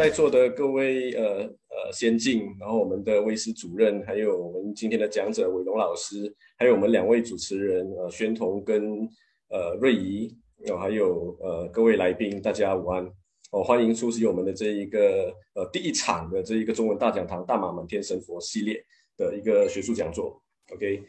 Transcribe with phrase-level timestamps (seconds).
[0.00, 9.06] 在座的各位呃呃先进，然后我们的威斯主任，还有我们今天的讲者伟龙老师，还有我们两位主持人呃宣彤跟
[9.50, 10.34] 呃瑞仪，
[10.70, 13.06] 哦还有呃各位来宾，大家午安
[13.52, 18.82] 哦，欢迎出席我们的这一个呃第一场的这一个中文大讲堂大马满天神佛系列
[19.18, 20.42] 的一个学术讲座。
[20.72, 21.02] OK，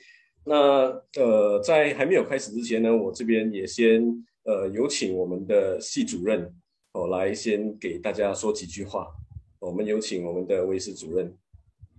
[0.43, 4.03] 那呃在还没有开始之前呢，我这边也先
[4.43, 6.53] 呃有请我们的系主任。
[6.93, 9.15] 哦，来先给大家说几句话。
[9.59, 11.37] 我们有请我们的威斯主任，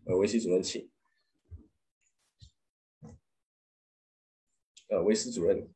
[0.04, 0.90] 呃，威斯主任请。
[4.88, 5.70] 呃，威斯主任，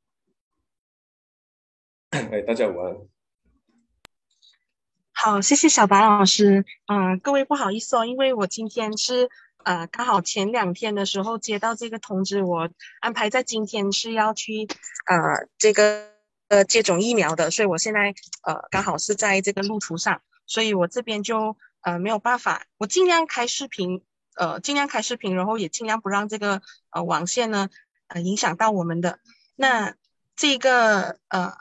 [2.10, 2.96] 哎，大家午安。
[5.12, 6.66] 好，谢谢小白老师。
[6.86, 9.30] 嗯、各位不好意思哦，因为我今天是
[9.64, 12.68] 呃刚好前两天的时候接到这个通知，我
[13.00, 14.68] 安排在今天是要去
[15.06, 16.15] 呃这个。
[16.48, 24.04] 呃，接种疫苗的，所以我现在呃刚好是在这个路途上，所以我这边就呃没有办法，我尽量开视频，
[24.36, 27.68] 呃尽量开视频，然后也尽量不让这个呃网线呢
[28.06, 29.18] 呃影响到我们的。
[29.56, 29.94] 那
[30.36, 31.54] 这个呃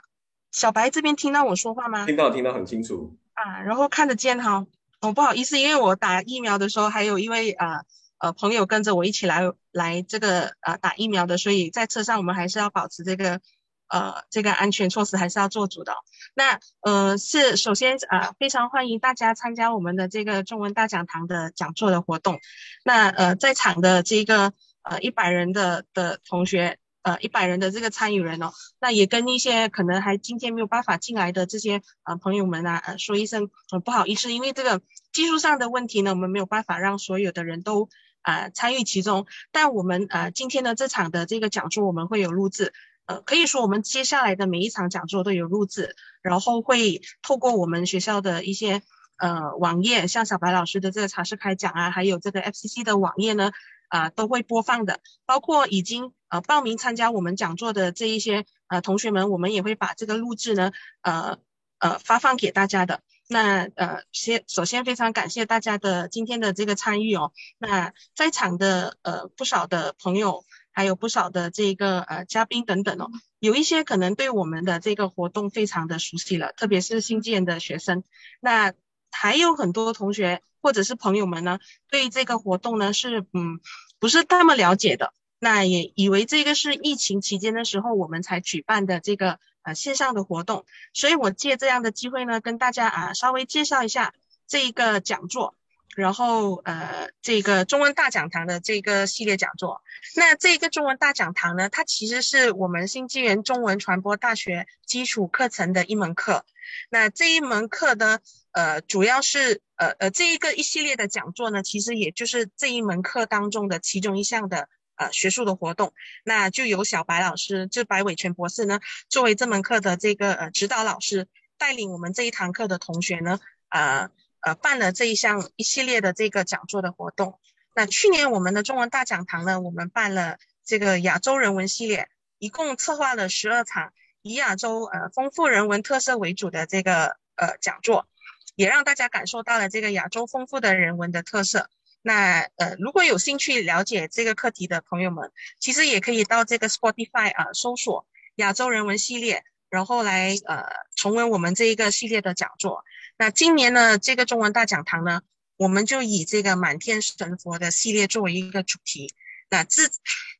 [0.52, 2.06] 小白这边听到我说话吗？
[2.06, 4.66] 听到，听到很清楚啊，然后看得见哈。
[5.00, 7.80] 哦，不好意思，因为我打疫苗的时候还有一位呃
[8.18, 13.40] 呃朋友跟着我一起来来这个呃打疫苗的，所以在车上我们还是要保持这个。
[13.88, 15.94] 呃，这个安全措施还是要做足的。
[16.34, 22.40] 那呃，是首先呃，非常欢迎大家参加我们的这个中文大讲堂的讲座的活动。
[22.84, 37.88] 那呃，在场的这个呃一百人的的同学，呃一百人的这个参与人哦，那也跟一些可能还今天没有办法进来的这些呃朋友们啊，呃说一声呃不好意思，因为这个技术上的问题呢，我们没有办法让所有的人都
[38.22, 39.26] 呃参与其中。
[39.52, 42.72] 但我们呃今天的这场的这个讲座，我们会有录制。
[43.06, 48.82] 呃，可以说我们接下来的每一场讲座都有录制，然后会透过我们学校的一些
[49.16, 53.52] 呃网页，像小白老师的这个茶室开讲啊，还有这个 FCC 的网页呢，
[53.88, 54.98] 啊、都会播放的。
[55.24, 61.38] 包括已经呃报名参加我们讲座的这一些呃同学们，我们也会把这个录制呢，呃
[61.78, 63.02] 呃发放给大家的。
[63.28, 67.30] 那呃先首先非常感谢大家的今天的这个参与哦。
[67.58, 70.44] 那在场的呃不少的朋友。
[70.76, 78.04] 还有不少的这个呃嘉宾等等哦，有一些可能对我们的这个活动非常的熟悉了，特别是新进的学生。
[78.40, 78.74] 那
[79.10, 83.58] 还有很多同学或者是朋友们呢，对这个活动呢是嗯
[83.98, 94.12] 不是那么了解的，那也以为这个是疫情期间的时候我们才举办的这个呃线上的活动，所以我借这样的机会呢，跟大家啊稍微介绍一下
[94.46, 95.54] 这一个讲座。
[95.96, 99.82] 然后呃，这个中文大讲堂的这个系列讲座，
[100.14, 106.44] 那这个中文大讲堂呢，它其实是我们新纪元中文传播大学基础课程的一门课。
[106.90, 108.18] 那这一门课呢，
[108.52, 115.94] 呃，主要是呃呃这一个一系列的讲座呢，其实也就是这一门课当中的其中一项的呃学术的活动。
[116.24, 121.26] 那就由小白老师，就白伟全博士呢，作为这门课的这个呃指导老师，
[121.56, 123.40] 带领我们这一堂课的同学呢，
[123.70, 124.10] 呃。
[124.46, 127.40] 呃，办了这一项一系列的这个讲座的活动。
[127.74, 132.08] 那去年我们的中文大讲堂呢，我们办了这个亚洲人文系列，
[132.38, 133.92] 一共策划了十二场
[134.22, 138.06] 以亚洲呃丰富人文特色为主的这个呃讲座，
[138.54, 141.68] 也让大家感受到了这个亚洲丰富的人文的特色。
[142.00, 152.84] 那呃，如果有兴趣了解这个课题的朋友们，其实也可以到这个 Spotify 啊、搜索亚洲人文系列，然后来呃重温我们这一个系列的讲座。
[153.18, 155.22] 那今年呢，这个中文大讲堂呢，
[155.56, 159.14] 我们就以这个满天神佛的系列作为一个主题，
[159.48, 159.90] 那自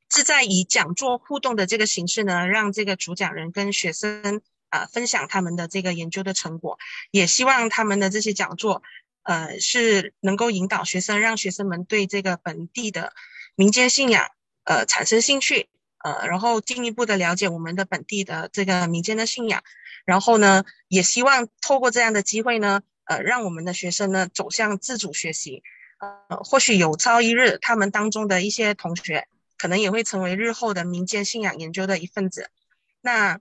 [0.09, 6.79] 自在以讲座互动的这个形式呢，让这个主讲人跟学生啊、分享他们的这个研究的成果，
[7.11, 8.83] 也希望他们的这些讲座，
[9.23, 13.15] 呃，是能够引导学生，让学生们对这个本地的
[13.55, 14.29] 民间信仰
[14.65, 15.69] 呃产生兴趣，
[16.05, 19.63] 呃，然后进一步的了解我们的本地的这个民间的信仰。
[20.07, 25.65] 然后呢，也希望透过这样的机会呢，呃，让我们的学生呢走向自主学习，
[25.99, 29.27] 呃，或许有朝一日，他们当中的一些同学
[29.59, 32.51] 可能也会成为日后的民间信仰研究的一份子。
[33.01, 33.41] 那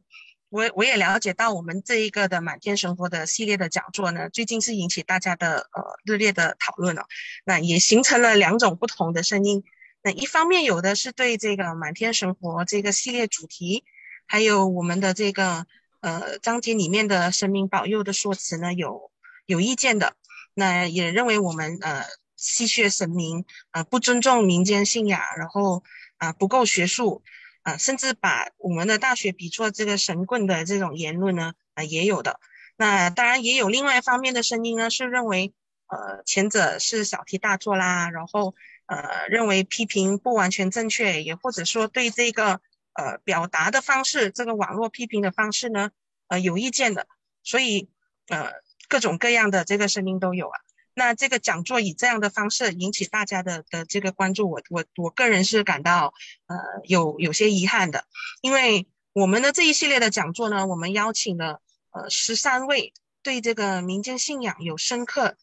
[0.50, 7.06] 我我也了解到，我们这一个的满天神佛的系列的讲座呢，最近是引起大家的呃热烈的讨论了。
[7.46, 9.64] 那也形成了两种不同的声音。
[10.02, 13.84] 那一方面有的是对这个满天神佛这个系列主题，
[14.26, 15.68] 还有我们的这个。
[16.06, 19.12] 呃，章节里面的神明保佑的说辞呢，有
[19.48, 20.14] 有意见的，
[20.54, 22.04] 那也认为我们呃
[22.36, 25.82] 戏谑神明，呃不尊重民间信仰，然后
[26.18, 27.24] 啊、不够学术，
[27.64, 32.40] 啊、甚至把我们的大学比作这个神棍的这种言论呢，啊、也有的。
[32.78, 35.56] 那当然也有另外一方面的声音呢，是认为
[35.88, 38.54] 呃前者是小题大做啦，然后
[38.86, 42.62] 呃认为批评不完全正确，也或者说对这个
[42.96, 45.92] 呃表达的方式，这个网络批评的方式呢，
[46.28, 47.08] 呃有意见的，
[47.44, 47.90] 所以
[48.28, 48.52] 呃
[48.90, 50.60] 各种各样的这个声音都有啊。
[50.98, 56.14] 那这个讲座以这样的方式引起大家的的这个关注，我我我个人是感到
[56.48, 58.06] 呃有有些遗憾的，
[58.42, 61.62] 因为我们的这一系列的讲座呢，我们邀请了
[61.92, 65.36] 呃十三位对这个民间信仰有深刻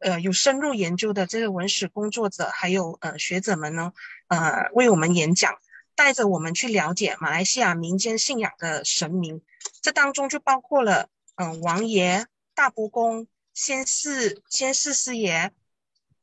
[0.00, 3.92] 呃有深入研究的这个文史工作者，还有呃学者们呢，
[4.26, 5.56] 呃为我们演讲，
[5.96, 9.42] 带着我们去了解马来西亚民间信仰的神明，
[9.82, 13.26] 这当中就包括了嗯、王爷、大伯公。
[13.52, 15.50] 先是先是师爷、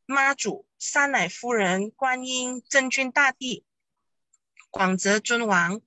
[0.06, 3.66] 妈祖、三奶夫人、观音、真君大帝、
[4.70, 5.82] 广泽尊王、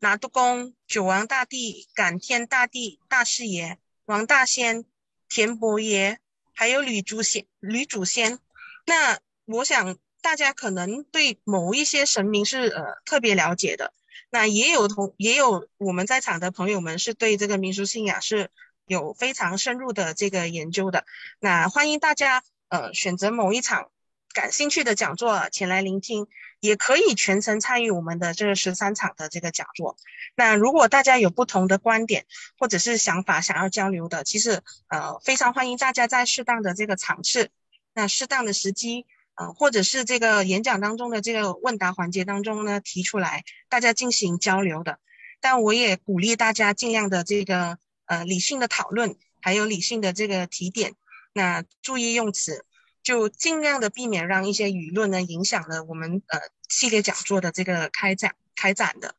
[0.00, 4.84] 拿督公、九王大帝、感天大帝、大师爷、王大仙、
[5.30, 6.18] 田伯爷，
[6.52, 8.38] 还有吕祖先、吕祖先。
[8.84, 13.92] 那我想大家可能对某一些神明是呃特别了解的，
[14.30, 18.48] 那也有同也有我们在场的朋友们是对这个民俗信仰是。
[18.84, 21.06] 有非常深入的这个研究的，
[21.38, 23.90] 那欢迎大家呃选择某一场
[24.34, 26.26] 感兴趣的讲座前来聆听，
[26.58, 29.96] 也可以全程参与我们的这个十三场的这个讲座。
[30.34, 32.26] 那如果大家有不同的观点
[32.58, 37.50] 或者是想法想要交流的，其实呃非常欢迎大家在适当的这个场次，
[37.94, 44.98] 那适当的时机呃或者是这个演讲当中的这个问答环节当中呢提出来，大家进行交流的。
[45.40, 47.78] 但我也鼓励大家尽量的这个。
[48.04, 50.92] 呃，理性的讨论，还有理性的这个提点，
[51.32, 52.66] 那注意用词，
[53.02, 56.38] 就尽量的避免让一些舆论呢影响了我们呃
[56.68, 59.14] 系列讲座的这个开展开展的。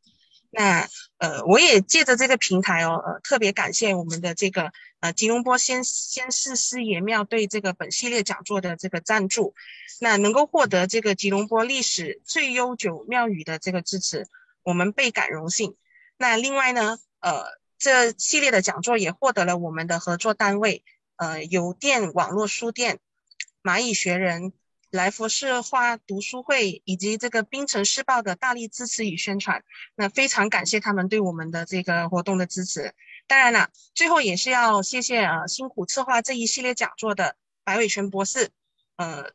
[0.54, 9.56] 那呃，我也借着这个平台哦，呃，特别感谢我们的这个呃吉隆坡先先世师爷庙对这个本系列讲座的这个赞助，
[10.00, 14.28] 那能够获得这个吉隆坡历史最悠久庙宇的这个支持，
[14.64, 15.76] 我们倍感荣幸。
[16.18, 17.44] 那另外呢，呃。
[17.80, 20.86] 这系列的讲座也获得了我们的合作单位，
[21.18, 23.00] 呃，邮电网络书店、
[23.62, 24.54] 蚂蚁学人、
[24.94, 29.64] 来佛士花读书会以及这个冰城市报的大力支持与宣传。
[29.96, 32.94] 那非常感谢他们对我们的这个活动的支持。
[33.26, 38.52] 当然了，最后也是要谢谢呃辛苦策划这一系列讲座的白伟全博士，
[38.96, 39.32] 呃，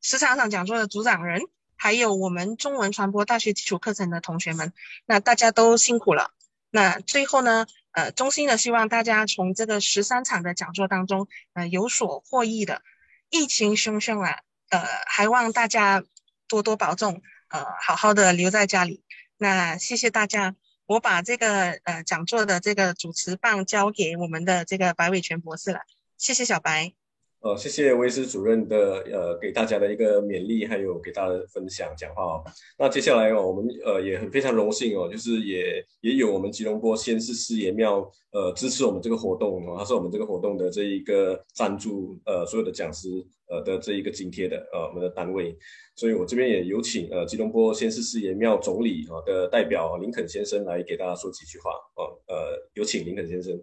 [0.00, 1.42] 十三场讲座的组长人，
[1.76, 4.72] 还有我们中文传播大学基础课程的同学们，
[5.04, 6.30] 那大家都辛苦了。
[6.70, 12.80] 那最后呢，呃，衷心的希望大家从这个十三场的讲座当中，呃，有所获益的。
[13.28, 14.38] 疫情汹汹啊，
[14.70, 16.02] 呃，还望大家
[16.48, 19.02] 多多保重，呃，好好的留在家里。
[19.36, 20.54] 那谢谢大家，
[20.86, 25.80] 我把这个呃讲座的这个主持棒交给我们的这个白伟全博士了。
[26.16, 27.03] 谢谢小白。
[27.44, 32.44] 呃，谢谢威斯主任的呃给大家的一个勉励，还有给大家的分享讲话哦。
[32.78, 43.10] 那接下来哦，我们呃也很非常荣幸哦，就是也也有我们吉隆坡先世师爷庙呃支持我们这个活动哦，他是我们这个活动的这一个赞助呃所有的讲师
[43.50, 45.54] 呃的这一个津贴的呃我们的单位，
[45.96, 53.60] 所以我这边也有请呃吉隆坡先世师爷庙总理啊的代表林肯先生来给大家说几句话哦，呃有请林肯先生。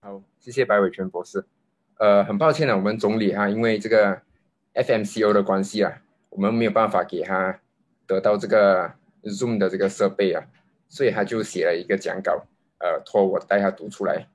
[0.00, 1.44] 好，谢谢白伟全博士。
[1.98, 4.20] 呃，很抱歉呢，我们总理哈，因为这个
[4.74, 7.60] FMCO 的关系啊，我们没有办法给他
[8.06, 10.44] 得到这个 Zoom 的这个设备啊，
[10.88, 12.44] 所以他就写了一个讲稿，
[12.78, 14.26] 呃，托我带他读出来。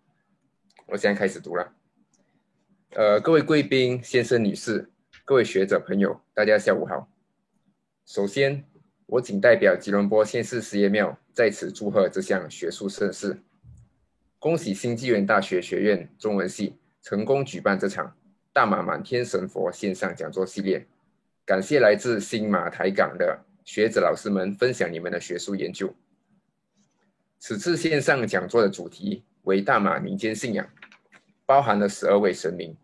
[0.86, 1.74] 我现在开始读了。
[2.92, 4.90] 呃，各位贵宾、先生、女士，
[5.26, 7.10] 各位学者朋友，大家下午好。
[8.06, 8.64] 首先，
[9.08, 13.42] 我谨代表吉隆坡先世师爷庙在此祝贺这项学术盛事，
[14.40, 16.78] 恭喜新纪元大学学院中文系。
[17.02, 18.16] 成功举办这场
[18.52, 20.86] 大马满天神佛线上讲座系列，
[21.46, 25.94] 感谢来自新马台港的学子老师们分享你们的学术研究。
[27.40, 30.68] 此次线上讲座的主题为大马民间信仰，
[31.46, 32.76] 包含了十二位神明。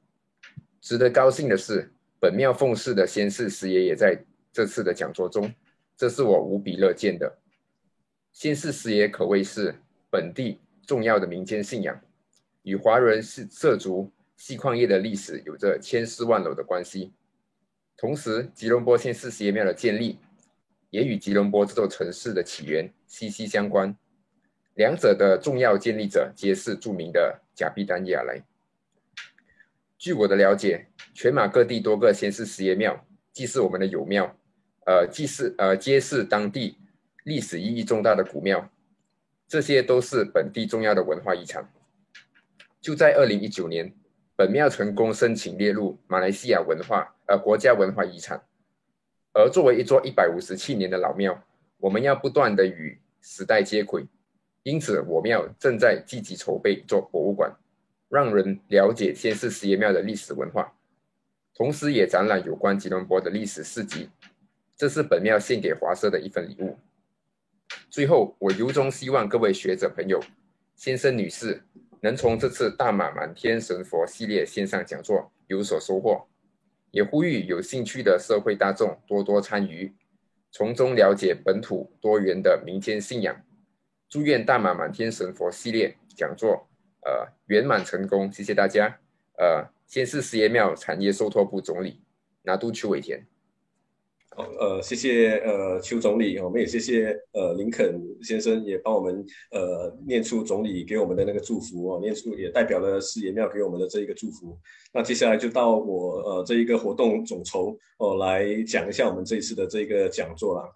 [0.80, 4.18] 值得高兴的是，本庙奉祀的先世师爷也在
[4.52, 5.52] 这次的讲座中，
[5.98, 7.40] 这是我无比乐见的。
[8.32, 9.74] 先世师爷可谓是
[10.10, 12.00] 本地重要的民间信仰。
[12.64, 17.14] 与华人是涉足细矿业的历史有着千丝万缕的关系，
[17.96, 20.18] 同时吉隆坡先世师爷庙的建立
[20.90, 23.96] 也与吉隆坡这座城市的起源息息相关，
[24.76, 28.42] 两者的重要建立者皆是著名的贾必丹亚来。
[29.98, 34.36] 据我的了解，全马各地多个先世师爷庙，既是我们的友庙，
[34.86, 36.78] 呃，既是呃，皆是当地
[37.24, 38.70] 历史意义重大的古庙，
[39.48, 41.70] 这些都是本地重要的文化遗产。
[42.84, 43.94] 就在二零一九年，
[44.36, 48.44] 本庙成功申请列入马来西亚文化呃国家文化遗产。
[49.32, 51.42] 而作为一座一百五十七年的老庙，
[51.78, 54.06] 我们要不断地与时代接轨，
[54.64, 57.56] 因此我庙正在积极筹备做博物馆，
[58.10, 60.74] 让人了解先峒事业庙的历史文化，
[61.56, 64.10] 同时也展览有关吉隆坡的历史事迹。
[64.76, 66.78] 这是本庙献给华社的一份礼物。
[67.90, 70.22] 最后，我由衷希望各位学者朋友、
[70.76, 71.64] 先生女士
[72.04, 76.28] 能从这次大马满天神佛系列线上讲座有所收获，
[76.92, 79.96] 也呼吁有兴趣的社会大众多多参与。
[80.52, 83.34] 从中了解本土多元的民间信仰，
[84.10, 86.68] 祝愿大马满天神佛系列讲座，
[87.06, 89.00] 呃，圆满成功，谢谢大家。
[89.38, 92.04] 呃，先峒事业庙产业受托部总理
[92.42, 93.26] 拿督邱伟田。
[94.36, 104.58] 好，呃，谢谢呃邱总理，我们也谢谢呃林肯先生也帮我们呃念出总理给我们的那个祝福哦，念出也代表了事业庙给我们的这一个祝福。
[104.92, 110.68] 那接下来就到我呃这一个活动总筹哦来讲一下我们这一次的这一个讲座啦。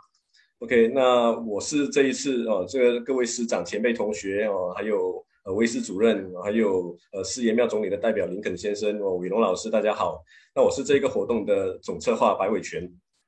[0.60, 10.24] OK，那我是这一次哦这个各位师长前辈同学哦，还有呃威师主任，还有呃事业庙总理的代表林肯先生哦，伟龙老师，大家好。
[10.54, 12.88] 那我是这一个活动的总策划白伟全。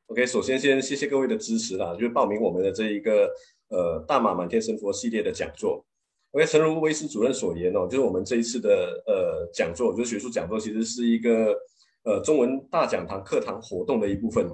[0.09, 3.31] OK，首先先谢谢各位的支持啦，就是报名我们的这一个
[3.67, 5.85] 呃大马满天神佛系列的讲座。
[6.31, 11.55] OK，诚如威斯主任所言哦，就是我们这一次的呃讲座，就是学术讲座，其实是一个
[12.05, 14.49] 呃中文大讲堂课堂活动的一部分。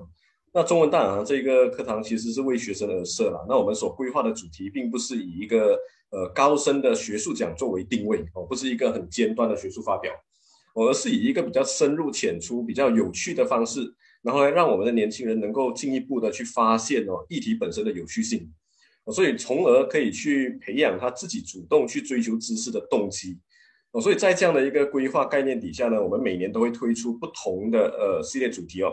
[0.54, 3.40] 那中文大讲堂这个课堂其实是为学生而设啦。
[3.48, 5.80] 那我们所规划的主题，并不是以一个
[6.12, 10.12] 呃高深的学术讲座为定位哦，不是一个很尖端的学术发表，
[10.74, 13.96] 而是以一个比较深入浅出、比较有趣的方式。
[14.26, 18.52] 然后来让我们的年轻人能够进一步的去发现哦议题本身的有趣性，
[19.14, 23.38] 所以从而可以去培养他自己主动去追求知识的动机，
[23.92, 28.92] 哦，所以在这样的一个规划概念底下呢，我们每年都会推出不同的呃系列主题哦，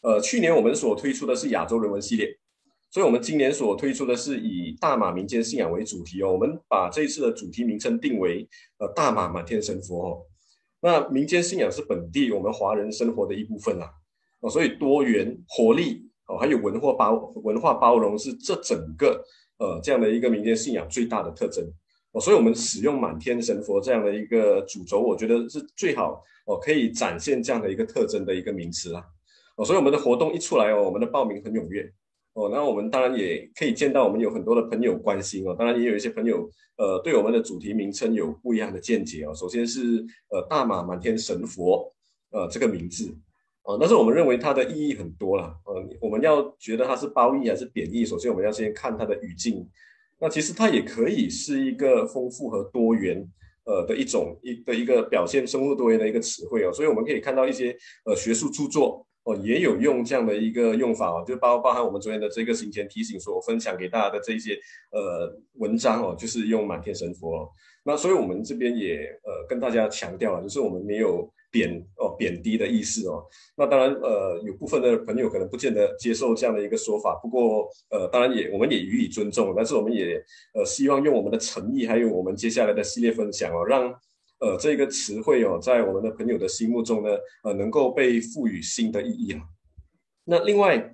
[0.00, 2.36] 呃，去年我们所推出的是亚洲人文系列，
[2.90, 8.48] 所以我们今年所推出的是以大马民间信仰为主题哦，我们把这一次的主题名称定为
[8.78, 10.26] 呃大马满天神佛哦，
[10.80, 13.88] 那民间信仰是本地我们华人生活的一部分啊。
[14.42, 19.24] 哦，所以多元活力哦，还有文化包文化包容是这整个
[19.58, 21.64] 呃这样的一个民间信仰最大的特征。
[22.12, 29.02] 哦，所以我们使用满天神佛这样的一个主轴，我觉得是最好哦，可以展现这样的一个特征的一个名词啊
[29.56, 31.90] 哦，所以我们的活动一出来哦，我们的报名很踊跃。
[32.34, 41.94] 哦，那我们当然也可以见到我们有很多的朋友关心哦，当然也有一些朋友呃对我们的主题名称有不一样的见解哦，首先是呃大马满天神佛
[42.30, 43.14] 呃这个名字。
[43.62, 45.44] 啊，但是我们认为它的意义很多了。
[45.66, 49.64] 呃，我们要觉得它是褒义还是贬义，首先我们要先看它的语境。
[50.18, 53.24] 那其实它也可以是一个丰富和多元，
[53.64, 56.72] 呃的一种一的一个表现生物多元的一个词汇哦。
[56.72, 64.58] 所以我们可以看到一些呃学术著作哦，也有用这样的一个用法哦，就包包含我们昨天的这个行前提醒所分享给大家的这一些
[64.90, 67.36] 呃文章哦，就是用满天神佛。
[67.36, 67.48] 哦
[67.84, 71.32] 那所以我们这边也呃跟大家强调了，就是我们没有。
[71.52, 73.22] 贬哦，贬低的意思哦。
[73.58, 77.14] 那当然，呃，有部分的朋友可能不见得接受这样的一个说法。
[77.22, 79.52] 不过，呃，当然也我们也予以尊重。
[79.54, 80.14] 但是我们也
[80.54, 83.94] 呃希望用我们的诚意，还有我们接下来的系列分享哦，让
[84.38, 87.10] 呃这个词汇哦，在我们的朋友的心目中呢，
[87.44, 89.42] 呃，能够被赋予新的意义啊。
[90.24, 90.90] 那另外，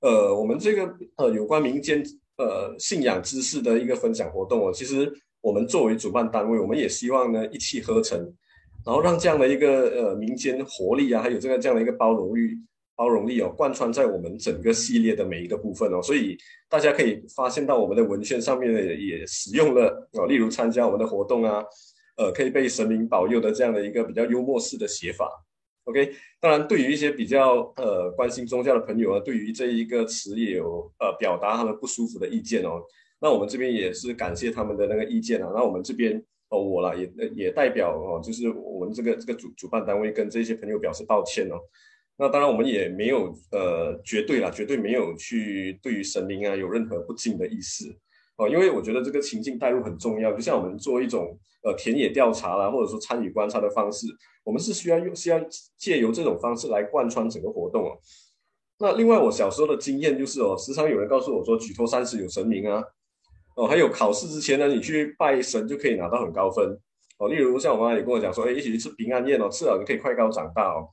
[0.00, 2.02] 呃，我们这个呃有关民间
[2.36, 5.08] 呃信仰知识的一个分享活动哦，其实
[5.40, 8.18] 我们作为主办单位，我们也希望呢一气呵成。
[8.84, 12.56] 然后让这样的一个呃民间活力啊，还有这个这样的一个包容力、
[12.96, 16.00] 包容力哦，贯穿在我们整个系列的每一个部分哦。
[16.02, 16.34] 所以
[16.66, 21.62] 大家可以发现到我们的文宣上面呢，也使用了哦，例如参加我们的活动啊，
[22.16, 25.28] 呃，可以被神明保佑的这样的一个比较幽默式的写法。
[25.84, 32.80] OK，当然对于一些比较呃关心宗教的朋友啊，对于这一个词也有呃表达他们不舒服的意见哦。
[33.20, 35.50] 那我们这边也是感谢他们的那个意见啊。
[35.54, 36.22] 那我们这边。
[36.52, 41.54] 哦，我啦，也也代表哦，就是我们这个这个主主办单位跟这些朋友表示抱歉哦。
[42.16, 47.96] 那当然我们也没有呃绝对啦，绝对没有去对于神明啊有任何不敬的意思
[48.36, 50.32] 哦，因为我觉得这个情境带入很重要。
[50.32, 54.08] 就像我们做一种呃田野调查啦，或者说参与观察的方式，
[54.42, 55.40] 我们是需要用需要
[55.78, 57.96] 借由这种方式来贯穿整个活动哦。
[58.80, 62.82] 那另外我小时候的经验就是哦，时常有人告诉我说举头三尺有神明啊。
[63.60, 66.66] 哦，还有考试之前呢，你去拜神就可以拿到很高分
[67.18, 67.28] 哦。
[67.28, 70.88] 例如像我妈也跟我讲说，哎，一起去吃平安宴哦，吃了你可以快高长大哦。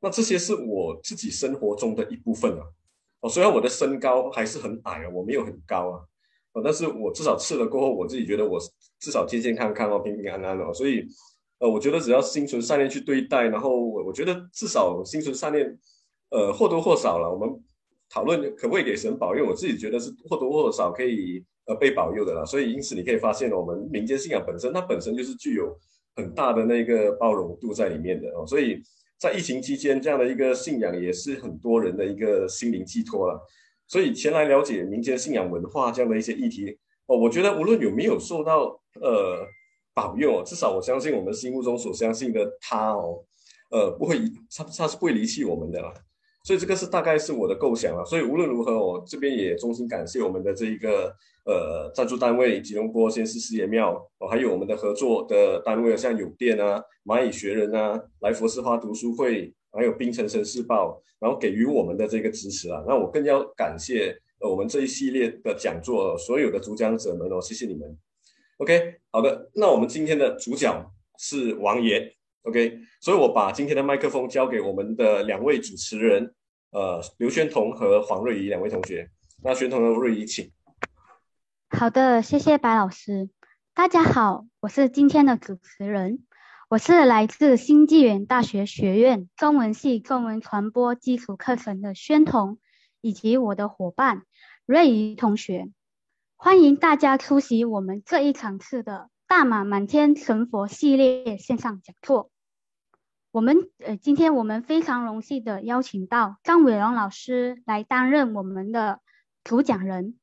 [0.00, 2.64] 那这些是我自己生活中的一部分啊。
[3.20, 6.00] 哦，虽然我的身高还是很矮啊，我没有很高啊。
[6.52, 8.60] 哦，但是我至少吃了过后，我自己觉得我
[8.98, 10.74] 至少健健康康哦，平平安安哦。
[10.74, 11.06] 所以，
[11.58, 15.78] 呃，我觉得只要心存善念去对待，然后我我觉得至少心存善念，
[16.28, 17.32] 呃，或多或少了。
[17.32, 17.48] 我们
[18.10, 22.44] 讨论可不可以给神保佑，我自己觉得是或多或少可以呃被保佑的了。
[22.44, 25.74] 所以因此你可以发现，我们民间信仰本身它本身就是具有
[26.16, 28.44] 很大的那个包容度在里面的哦。
[28.44, 28.82] 所以
[29.18, 33.40] 在疫情期间，这样的一个信仰也是很多人的一个心灵寄托了。
[33.86, 39.46] 所以前来了解民间信仰文化这样的一些议题哦，我觉得无论有没有受到呃。
[39.92, 43.22] 保佑，至少我相信我们心目中所相信的他哦，
[43.70, 44.16] 呃，不会，
[44.56, 45.92] 他他是不会离弃我们的啦。
[46.42, 48.04] 所以这个是大概是我的构想啊。
[48.04, 62.82] 所以无论如何，我这边也衷心感谢我们的这一个呃赞助单位吉隆坡先师师爷庙哦，还有我们的合作的单位像有电啊、蚂蚁学人啊、来佛寺花读书会，还有槟城城市报，然后给予我们的这个支持啊。
[62.86, 67.98] 那我更要感谢呃我们这一系列的讲座所有的主讲者们哦，谢谢你们。
[68.58, 76.34] OK，好的，那我们今天的主角是王爷，OK，所以我把今天的麦克风交给我们的两位主持人，
[76.70, 79.10] 呃，刘宣彤和黄瑞仪两位同学。
[79.42, 80.50] 那宣彤和瑞仪，请。
[81.68, 83.30] 好的，谢谢白老师。
[83.72, 86.26] 大家好，我是今天的主持人，
[86.68, 92.58] 我是来自新纪元大学学院中文系中文传播基础课程的宣彤，
[93.00, 94.24] 以及我的伙伴
[94.66, 95.70] 瑞仪同学。
[96.36, 102.32] 欢迎大家出席我们这一场次的大马满天神佛系列线上讲座。
[103.30, 109.00] 我们呃，今天我们非常荣幸的邀请到张伟荣老师来担任我们的
[109.44, 110.18] 主讲人。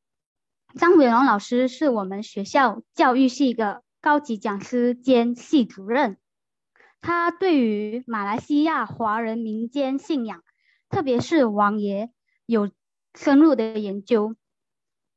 [0.76, 6.18] 张伟荣老师是我们学校教育系的高级讲师兼系主任，
[7.00, 10.44] 他对于马来西亚华人民间信仰，
[10.90, 12.12] 特别是王爷，
[12.46, 12.70] 有
[13.16, 14.36] 深入的研究，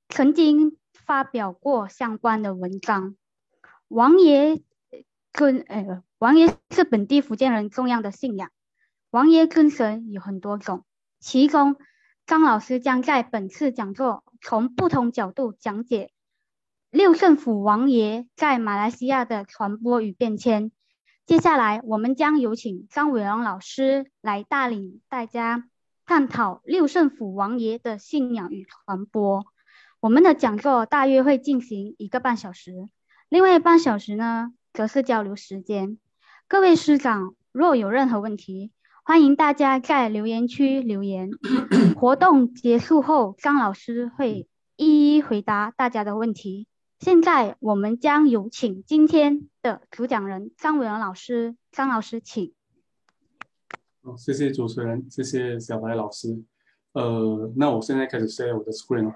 [0.08, 0.76] 曾经。
[0.92, 3.16] 发表过相关的文章。
[3.90, 4.62] 王爷
[5.32, 8.52] 跟呃，王爷是本地福建人重要的信仰。
[9.10, 10.84] 王爷跟神有很多种，
[11.18, 11.74] 其中
[12.24, 16.12] 张老师将在本次讲座从不同角度讲解
[16.92, 20.70] 六圣府王爷在马来西亚的传播与变迁。
[21.26, 25.68] 接下来，我们将有请张伟荣老师来带领大家
[26.06, 29.44] 探讨六圣府王爷的信仰与传播。
[29.98, 32.88] 我们的讲座大约会进行一个半小时，
[33.30, 35.98] 另外半小时呢，则是交流时间。
[36.48, 38.72] 各位师长，若有任何问题，
[39.04, 41.30] 欢迎大家在留言区留言。
[41.96, 46.66] 活动结束后，张老师会一一回答大家的问题。
[46.98, 51.54] 现在，我们将有请今天的主讲人张伟荣老师。
[51.70, 52.52] 张老师，请。
[54.02, 56.42] 好，谢谢主持人，谢谢小白老师。
[56.94, 59.14] 呃，那我现在开始 share 我的 screen。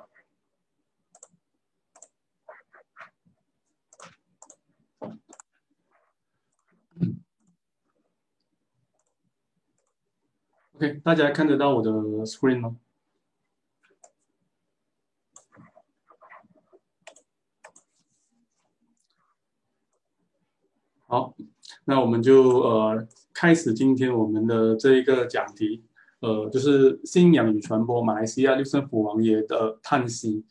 [10.76, 11.90] OK，大家看得到我的
[12.26, 12.76] screen 吗？
[21.06, 21.36] 好，
[21.84, 25.84] 那我们就呃开始今天我们的这一个讲题，
[26.18, 30.44] 呃，就是信仰与传播马来西亚六圣府王爷的叹息。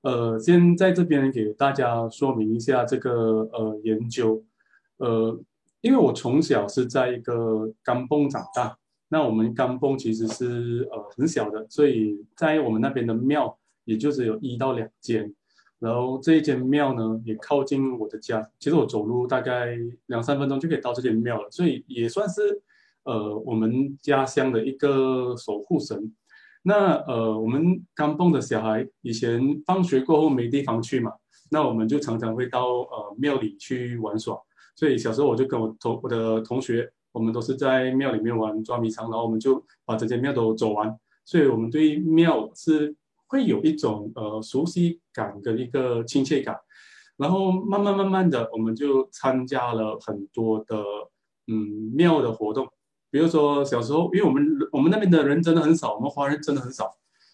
[0.00, 4.44] 呃，先在这边给大家说明一下这个呃研究，
[4.96, 5.40] 呃，
[5.80, 8.79] 因为我从小是在一个甘榜长大。
[9.12, 15.34] 那我们甘榜其实是呃很小的，所以在我们那边的庙也就只有一到两间，
[15.80, 22.62] 然后这一间庙呢也靠近我的家，其实我走路大概两三分钟就可以到这间庙了，所以也算是
[23.02, 26.14] 呃我们家乡的一个守护神。
[26.62, 31.10] 那呃我们甘榜的小孩以前放学过后没地方去嘛，
[31.50, 34.38] 那我们就常常会到呃庙里去玩耍，
[34.76, 36.92] 所以小时候我就跟我同我的同学。
[37.12, 42.94] 我们都是在庙里面玩捉迷藏，然后我们就把这间庙都走完，所以我们对庙是
[43.26, 46.56] 会有一种呃熟悉感跟一个亲切感，
[47.16, 50.84] 然后慢慢慢慢的，我们就参加了很多的
[51.46, 52.68] 嗯庙的活动，
[53.10, 56.90] 比如说小时候，因为我们我们那边的人真的很少，我们华人真的很少，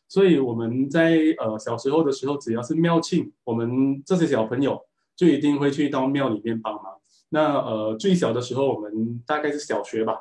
[0.08, 4.80] 所以我们在呃小时候的时候，只要是庙庆，我们这些小朋友
[5.14, 6.84] 就一定会去到庙里面帮忙。
[7.28, 10.20] 那呃，最小的时候，我们大概是小学吧。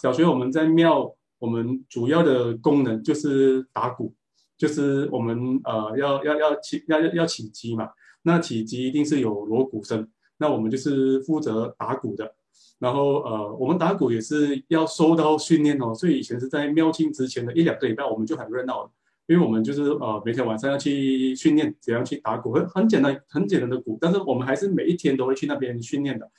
[0.00, 4.14] 小学我们在庙，我们主要的功能就是打鼓，
[4.56, 7.90] 就是我们呃要要要起要要要起乩嘛。
[8.22, 12.34] 那起乩一定是有锣鼓声，那我们就是负责打鼓的。
[12.78, 18.90] 然后呃，我们打鼓也是要受到训练哦，所以以前是在庙庆之前的一两个礼拜，我们就很热闹了。
[19.28, 26.30] 因为我们就是呃每天晚上要去训练怎样去打鼓，很很简单很简单的鼓，但是我们还是每一天都会去那边训练的。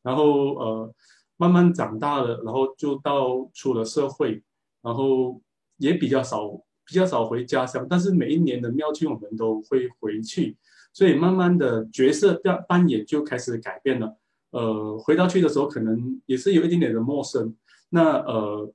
[0.00, 0.94] 然后呃
[1.36, 4.40] 慢慢长大了，然后就到出了社会，
[4.80, 5.42] 然后
[5.78, 6.48] 也比较少
[6.86, 10.56] 比较少回家乡，但是每一年的庙庆我们都会回去，
[10.92, 14.16] 所以慢慢的角色扮扮演就开始改变了。
[14.50, 17.56] 呃，回到去的时候可能也是有一点点的陌生。
[17.88, 18.72] 那呃。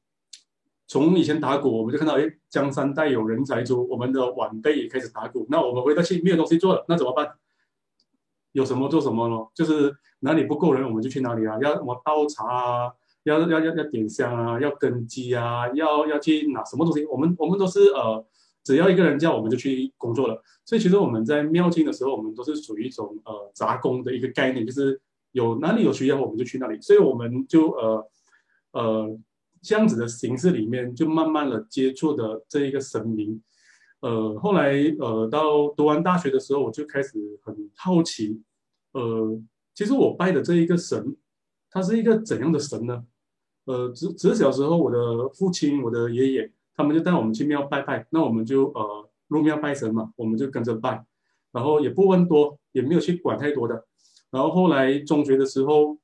[0.92, 5.48] 从以前打鼓，我们就看到，哎，江山代有人才出，我们的晚辈也开始打鼓。
[5.50, 7.32] 那我们回到去没有东西做了，那怎么办？
[8.52, 11.58] 有什么做什么咯，就是哪里不够人，我们就去哪里啊。
[11.62, 12.92] 要什么倒茶啊，
[13.24, 17.06] 要要要要点香啊，要根基啊，要要去拿什么东西？
[17.06, 18.26] 我们我们都是呃，
[18.62, 20.44] 只要一个人叫，我们就去工作了。
[20.66, 25.00] 所以其实我们在庙境的时候，我们都是属于一种呃杂工的一个概念，就是
[25.32, 26.82] 有哪里有需要，我们就去那里。
[26.82, 28.12] 所以我们就呃
[28.74, 29.18] 呃。
[29.62, 33.40] 这样子的形式里面，就慢慢的接触的这一个神明，
[34.00, 38.42] 呃，后来呃到读完大学的时候，我就开始很好奇，
[38.94, 39.40] 呃，
[39.76, 41.16] 其实我拜的这一个神，
[41.70, 43.06] 他是一个怎样的神呢？
[43.66, 51.06] 呃，只只是小时候我的父亲、我的爷爷，他们就带我们去庙拜拜，那我们就呃入庙拜神嘛，我们就跟着拜，
[51.52, 53.86] 然后也不问多，也没有去管太多的，
[54.32, 56.01] 然后后来中学的时候。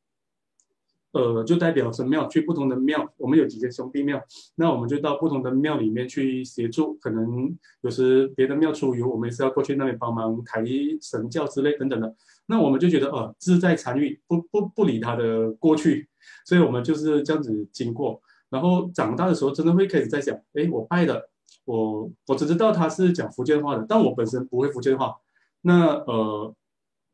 [1.18, 4.22] 呃，就代表神庙去不同的庙，我们有几间兄弟庙，
[4.56, 6.94] 那我们就到不同的庙里面去协助。
[7.02, 7.52] 可能
[7.82, 10.64] 有时别的庙出游，我们也是要过去那边帮忙抬
[11.02, 12.16] 神轿之类等等的。
[12.46, 16.08] 那我们就觉得，呃，志在参与，不不不理他的过去，
[16.46, 18.22] 所以我们就是这样子经过。
[18.52, 21.30] 然后长大的时候，真的会开始在想，哎，我拜的，
[21.66, 25.16] 我我只知道他是讲福建话的，但我本身不会福建话。
[25.62, 26.54] 那呃，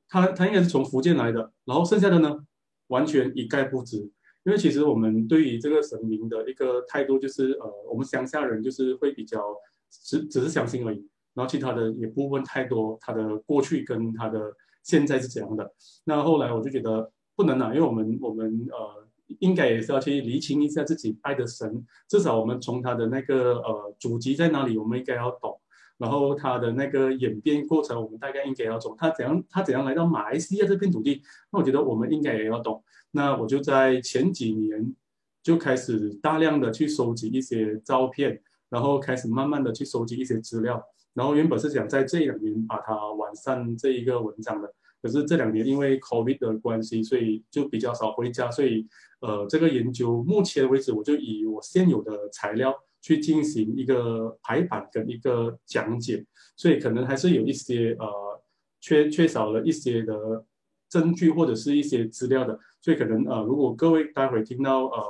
[0.10, 2.46] 他他应该是从福建来的，然后剩下的呢？
[2.94, 3.98] 完全一概不知，
[4.46, 9.40] 因为其实我们对于这个神明的一个态度就是，呃，我们乡下人就是会比较
[9.90, 11.00] 只只是相信而已，
[11.34, 14.40] 然后其他的也不问太多，他的过去跟他的
[14.84, 15.74] 现在是怎样的。
[16.04, 18.78] 那后来我就觉得不能啊，因为我们我们呃
[19.40, 25.60] 应该也是要去厘清一下自己拜的神，至少我们从他的那个呃祖籍在哪里，我们应该要懂。
[25.98, 28.96] 然后他的那个演变过程，我们大概应该要懂。
[28.98, 31.22] 他怎样，他怎样来到马来西亚这片土地？
[31.52, 32.84] 那我觉得我们应该也要懂。
[33.12, 34.94] 那我就在前几年
[35.44, 40.84] 就开始大量的去收集一些照片，然后开始慢慢的去收集一些资料。
[41.14, 48.50] 然后原本是想在这两年把它完善这一个文章的，可是这两年因为 COVID 的关系，所以就比较少回家。
[48.50, 48.88] 所以
[49.22, 52.74] 呃，这个研究目前为止，我就以我现有的材料。
[53.04, 58.08] 去进行一个排版跟一个讲解，所以可能还是有一些呃
[58.80, 60.46] 缺缺少了一些的
[60.88, 65.04] 证据或者是一些资料的，所以可能呃如果各位待会听到呃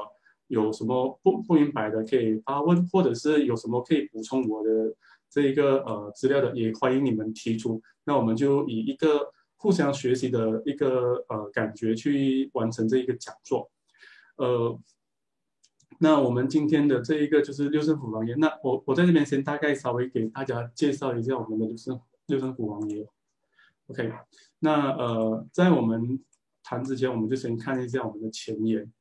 [0.48, 4.96] 有什么不不明白的可以发问，或者是有什么可以补充我的
[5.30, 7.80] 这一个呃资料的，也欢迎你们提出。
[8.06, 13.70] 那我们就以一个互相学习的一个呃感觉去完成这一个讲座，
[14.38, 14.80] 呃。
[16.00, 18.36] 那我们今天的这一个就是六圣府王爷。
[18.36, 23.08] 那我我在这边先大概稍微给大家介绍一下我们的六圣六圣府王爷。
[23.88, 24.12] OK，
[24.60, 26.20] 那呃，在我们
[26.64, 28.92] 谈之前，我们就先看一下我们的前言。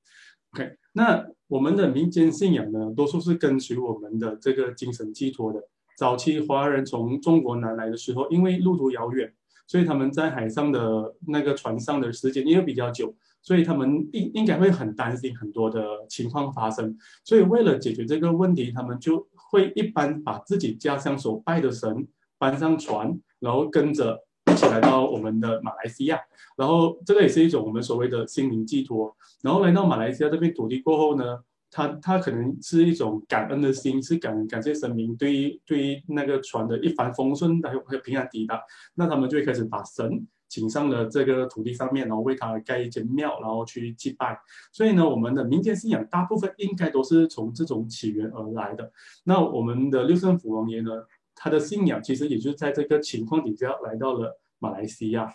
[0.53, 5.69] OK，那我们的民间信仰呢，多数是跟随我们的这个精神寄托的。
[5.97, 9.33] 早期华人从中国南来的时候，因为路途遥远，
[9.67, 13.15] 所以他们在海上的那个船上的时间因为比较久。
[13.43, 22.07] 所以他们应应该会很担心很多的情况发生，所以为了解决这个问题，他们就会一般把自己家乡所拜的神
[22.39, 24.19] 搬上船，然后跟着
[24.51, 26.21] 一起来到我们的马来西亚，
[26.57, 29.15] 然后这个也是一种我们所谓的心灵寄托。
[29.43, 38.61] 然后来到马来西亚这片土地过后呢，他他可能是一种感恩的心，是感感谢神明对于对于那个船的一帆风顺，还有还有平安抵达，
[38.95, 40.27] 那他们就会开始把神。
[40.53, 44.39] 请上了这个土地上面，然后为他盖一间庙，然后去祭拜。
[44.71, 48.93] 所以呢，我们的民间信仰大部分应该都是从这种起源而来的。
[49.25, 50.91] 那我们的六圣府王爷呢，
[51.35, 55.35] 他的信仰其实也就在这个情况底下来到了马来西亚。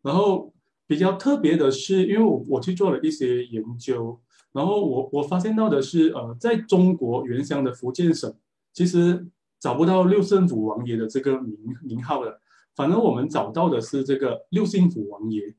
[0.00, 0.54] 然后
[0.86, 4.20] 比较特别的是，因为我我去做了一些研究，
[4.52, 8.32] 然后我我发现到的是，呃，在中国原乡的福建省，
[8.72, 9.26] 其实。
[9.60, 12.40] 找不到六圣府王爷的这个名名号的，
[12.76, 15.54] 反而我们找到的是这个六幸府王爷。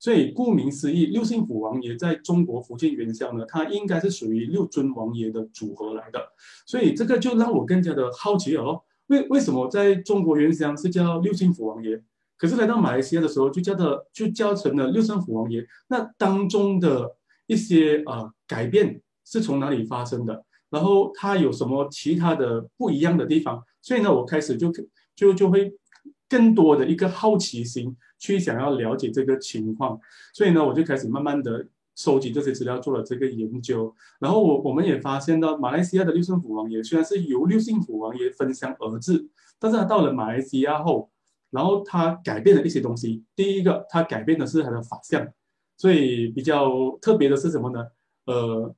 [0.00, 6.20] 所以顾名思义，六幸府王爷在中国福建原乡呢，它应该是属于六尊王爷的组合来的。
[6.66, 12.02] 所以这个就让我更加的好奇哦，为为什么在中国原乡是叫六幸府王爷，
[12.36, 15.64] 可是来到马来西亚的时候就叫的就叫成了六圣府王爷？
[15.86, 20.44] 那当中的一些呃改变是从哪里发生的？
[20.72, 23.62] 然后它有什么其他的不一样的地方？
[23.82, 24.72] 所以呢，我开始就
[25.14, 25.70] 就就会
[26.26, 30.00] 更多的一个好奇心，去想要了解这个情况。
[30.32, 33.94] 所以呢，我就开始慢慢的收集这些资料，做了这个研究。
[34.18, 41.10] 然后我我们也发现到，马来西亚的六顺府王爷虽然是由六姓府王爷分享而至，但是他到了马来西亚后，
[41.50, 43.22] 然后他改变了一些东西。
[43.36, 45.28] 第一个，他改变的是他的法相，
[45.76, 47.84] 所以比较特别的是什么呢？
[48.24, 48.74] 呃，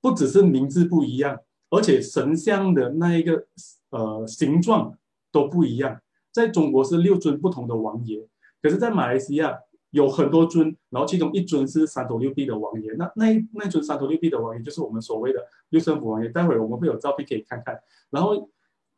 [0.00, 3.46] 不只是名字不一样，而且神像的那一个
[3.90, 4.96] 呃形状
[5.32, 6.00] 都不一样。
[6.32, 8.28] 在中国是六尊不同的王爷，
[8.60, 9.58] 可是，在马来西亚
[9.90, 12.92] 有很多尊，然后其中一尊是三头六臂的王爷。
[12.98, 16.28] 那那那尊三头六臂的王爷就是我们所谓的六顺府王爷。
[16.28, 17.80] 待会儿我们会有照片可以看看。
[18.10, 18.50] 然后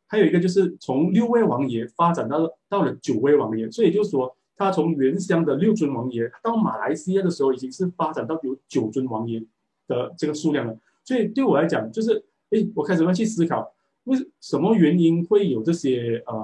[0.07, 9.41] 还有一个就是从六位王爷发展到到了九位王爷，所以就是说，他从原乡的六尊王爷到马来西亚的时候，已经是发展到有九尊王爷
[9.87, 10.77] 的这个数量了。
[11.09, 16.35] 所以对我来讲，就是哎，我开始要去思考，为什么原因会有这些呃。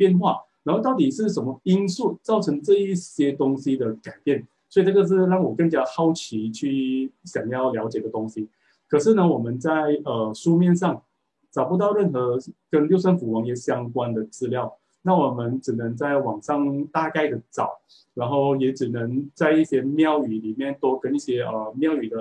[0.00, 4.46] 变化，然后到底是什么因素造成这一些东西的改变？
[4.66, 8.48] 所以这个是让我更加好奇去想要了解的东西。
[8.88, 9.70] 可是呢，我们在
[10.06, 11.02] 呃书面上
[11.50, 12.38] 找不到任何
[12.70, 17.78] 跟六顺府王爷相关的资料，那我们只能在网上大概的找，
[18.14, 22.16] 然后也只能在一些庙宇里面多跟一些呃庙宇的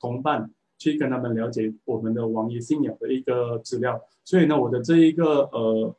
[0.00, 0.50] 同伴
[0.82, 4.00] 去跟他们了解我们的王爷信仰的一个资料。
[4.24, 5.94] 所以呢，我的这一个呃。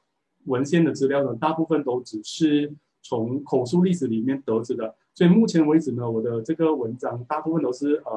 [0.45, 2.69] 文献的资料呢，大部分都只是
[3.01, 8.11] 从口述历史里面得知的，所以目前为止呢，我的这个文章大部分都是呃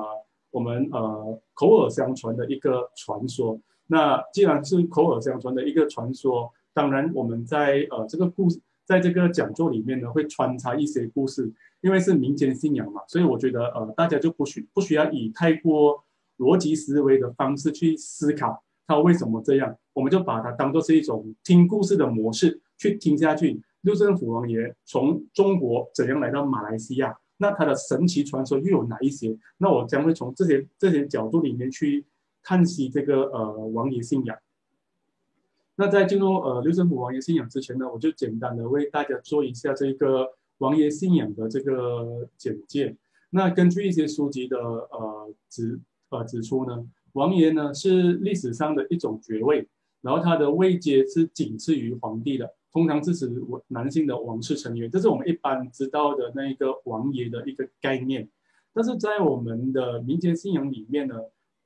[0.50, 3.60] 我们呃口耳相传的一个传说。
[3.86, 16.02] 那既然是口耳相传的一个传说，当然我们在呃这个故事，在这个讲座里面呢，会穿插一些故事，因为是民间信仰嘛，所以我觉得呃大家就不需不需要以太过
[16.38, 18.62] 逻辑思维的方式去思考。
[18.86, 19.76] 他为什么这样？
[19.94, 23.60] 我们就把它当做是一种听故事的模式去听下去。
[23.80, 27.16] 六政府王爷从中国怎样来到马来西亚？
[27.38, 29.36] 那他的神奇传说又有哪一些？
[29.58, 32.04] 那我将会从这些这些角度里面去
[32.42, 34.36] 探析这个呃王爷信仰。
[35.76, 42.96] 那在进入呃六政府王爷信仰之前呢，我就简单的为大家做一下这个王爷信仰的这个简介。
[43.30, 45.78] 那根据一些书籍的呃指
[46.10, 46.86] 呃指出呢。
[47.12, 49.66] 王爷呢是历史上的一种爵位，
[50.02, 53.32] 然后他的位阶是仅次于皇帝的，通常支持
[53.68, 58.28] 男性的王室成员，这是我们一般知道的那一个王爷的一个概念。
[58.74, 61.14] 但是在我们的民间信仰里面呢，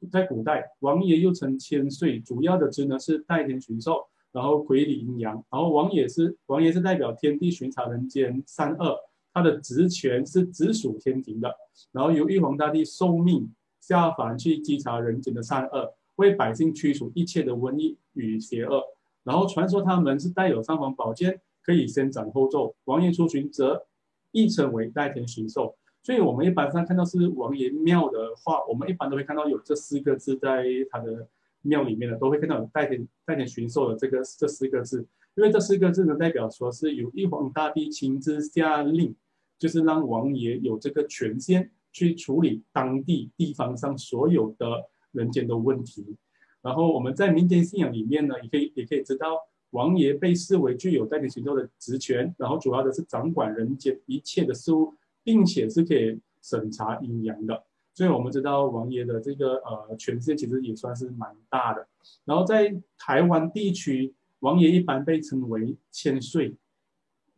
[0.08, 8.96] 在古代王爷又称千岁，主要的职能是代天巡狩，然后管理阴阳，然后王爷是王爷是代表天地巡查人间善恶，
[9.34, 11.52] 他的职权是直属天庭的，
[11.90, 13.52] 然后由玉皇大帝受命。
[13.80, 18.82] 下凡去稽查人间的善恶，为百姓驱除一切的瘟疫与邪恶。
[19.24, 22.74] 然后传说他们是带有尚方宝剑，可以先斩后奏。
[22.84, 23.86] 王爷出巡则
[24.30, 25.76] 亦称为代天巡狩。
[26.02, 31.28] 所以我们一般上看到是王爷庙的话，我们一般都会看到有这四个字在他的
[31.60, 35.06] 庙里面的，都会看到有代天代天巡狩的这个这四个字。
[35.34, 39.14] 因为这四个字呢，代表说是由玉皇大帝亲自下令，
[39.58, 41.70] 就是让王爷有这个权限。
[41.92, 46.16] 去处理当地地方上所有的人间的问题，
[46.62, 49.36] 然后我们在民间信仰里面呢，也可以也可以知道，
[49.70, 57.64] 王爷被视为具有代天行道的职权，然后主要的是掌管人间一切的事物，并且是可以审查阴阳的。
[57.92, 61.86] 所以我们知道王爷的这个呃权限其实也算是蛮大的。
[62.24, 66.54] 然后在台湾地区，王爷一般被称为千岁。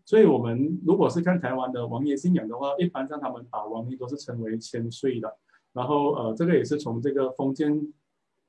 [0.04, 5.36] 所以，我们如果是看台湾的王爷信仰的话，一般上他们把王爷都是称为千岁的。
[5.72, 7.92] 然后，呃，这个也是从这个封建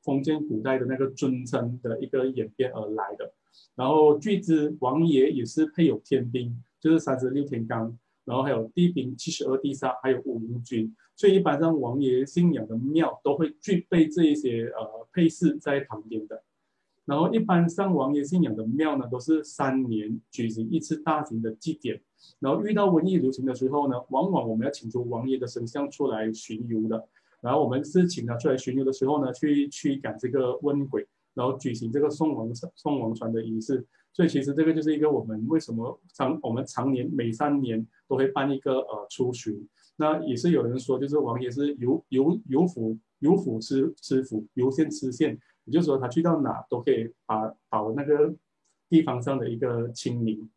[0.03, 3.33] 封建古代的那个尊称的一个演变而来的。
[3.75, 7.93] 然后，据知王爷也是配有天兵，就是三十六天罡，
[8.25, 10.93] 然后还有地兵七十二地煞，还有五营军。
[11.15, 16.43] 所以，一般上王爷信仰的庙都会具备这一些呃配饰在旁边的。
[17.05, 22.01] 然后，一般上王爷信仰的庙呢，都是三年举行一次大型的祭典。
[22.39, 27.05] 然后遇到瘟疫流行的时候呢，往往我们要请出王爷的神像出来巡游的。
[27.41, 33.85] 然后我们是请他出来巡游的时候呢，去驱赶这个瘟鬼，然后举行这个送王送王船的仪式。
[34.13, 39.67] 所以其实这个就是一个我们为什么常我们常年每三年都会办一个呃出巡。
[39.97, 45.37] 那也是有人说，就是王爷是游游游府游府吃吃府，游县吃县。
[45.65, 48.33] 也就是说，他去到哪都可以把保那个
[48.89, 50.49] 地方上的一个清明。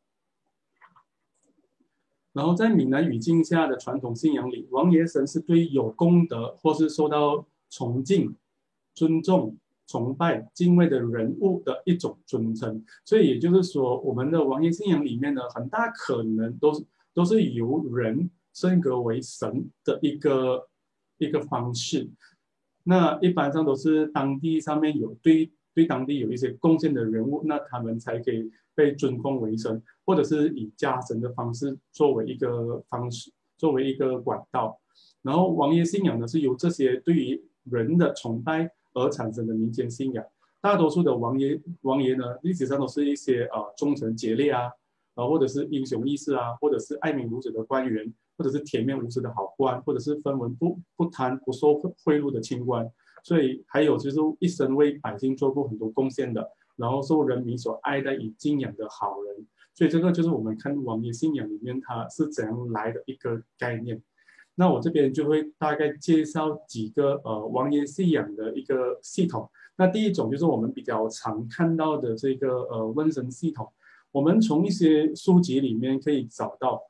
[2.32, 8.36] 然后在闽南语境下的传统信仰里，王爷神是对有功德或是受到崇敬、
[8.94, 12.84] 尊重、崇拜、敬畏的人物的一种尊称。
[13.06, 20.68] 所以也就是说，我们的王爷信仰里面呢，很大可能都是都是由人升格为神的一个
[21.16, 22.10] 一个方式。
[22.88, 34.80] 那一般上都是当地上面有对对当地有一些贡献的人物，那他们才可以被尊奉为神，或者是以家神的方式作为一个方式，作为一个管道。
[35.22, 40.24] 然后王爷信仰呢，是由这些对于人的崇拜而产生的民间信仰。
[40.60, 44.70] 大多数的王爷王爷呢，历史上都是一些啊忠臣节烈啊，
[45.14, 48.14] 啊或者是英雄义士啊，或者是爱民如子的官员。
[48.36, 52.86] 或者是铁面无私的好官，或者是分文不不贪不收贿赂的清官，
[53.24, 64.02] 所以还有就是一生为百姓做过很多贡献的，然后受人民所爱戴与敬仰的好人，所以这个就是我们看王爷信仰里面它是怎样来的一个概念。
[64.54, 69.50] 那我这边就会大概介绍几个呃王爷信仰的一个系统。
[69.76, 73.70] 那第一种就是我们比较常看到的这个呃瘟神系统，
[74.12, 76.82] 我们从一些书籍里面可以找到。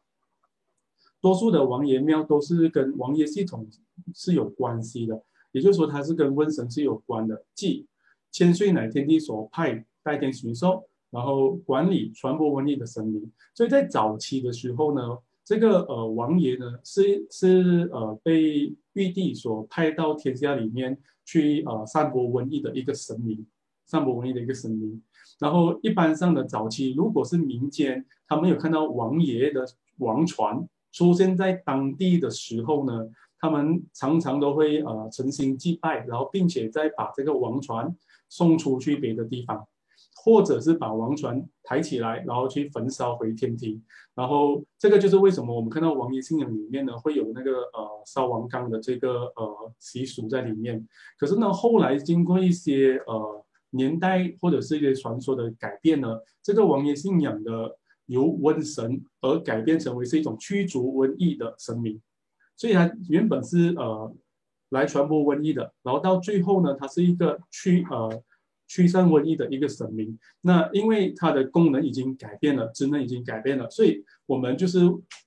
[1.26, 3.66] 多数的王爷庙都是跟王爷系统
[4.14, 7.44] 是有关系的，也就是说它是跟瘟神是有关的。
[7.52, 7.84] 即
[8.30, 13.28] 千岁乃天帝所派代天巡狩，然后管理传播瘟疫的神明。
[13.56, 23.44] 所以在早期的时候呢，这个呃王爷呢是是呃被玉帝所派到天下里面去呃散播瘟疫的一个神明，
[23.84, 25.02] 散播瘟疫的一个神明。
[25.40, 29.66] 然后一般上的早期，如果是民间，他们有看到王爷的
[29.98, 30.64] 王船。
[30.96, 33.06] 出现在当地的时候呢，
[33.38, 37.94] 他们常常都会呃诚心祭拜，然后并且再把这个王船
[38.30, 39.68] 送出去别的地方，
[40.24, 43.84] 或者是把王船抬起来，然后去焚烧回天庭。
[44.14, 50.88] 然后这个就是为什么我们看到王爷信仰里面呢会有那个呃烧王缸的这个呃习俗在里面。
[51.18, 57.76] 可是呢，后来经过一些呃年代或者是一些传说的改变呢，这个王爷信仰的。
[58.06, 62.00] 由瘟神而改变成为是一种驱逐瘟疫的神明，
[62.56, 64.14] 所以它原本是呃
[64.70, 68.22] 来传播瘟疫的，然后到最后呢，它是一个驱呃
[68.68, 70.18] 驱散瘟疫的一个神明。
[70.40, 74.80] 那因为它的功能已经改变了，职能已经改变了，所以我们就是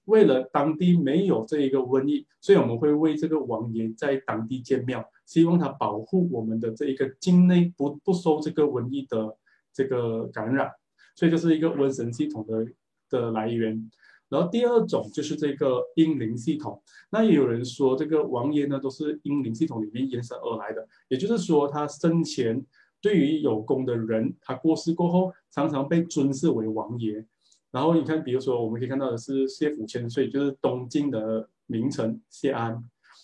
[0.06, 9.38] 为了当地没有这一个瘟疫，所以我们会为这个王爷在当地建庙，希望他保护我们的这一个境内不不受这个瘟疫的
[9.74, 10.70] 这个感染。
[11.20, 12.66] 所以就是一个瘟神系统的
[13.10, 13.92] 的来源，
[14.30, 16.82] 然后第二种就是这个阴灵系统。
[17.12, 22.66] 那也有人说，这个王爷呢都是阴灵系统里面延伸而来的，也就是说，他生前
[23.02, 27.26] 对于有功的人，他过世过后，常常被尊视为王爷。
[27.70, 32.82] 然后你看，比如说我们可以看到的是谢府千岁，就是东晋的名臣谢安，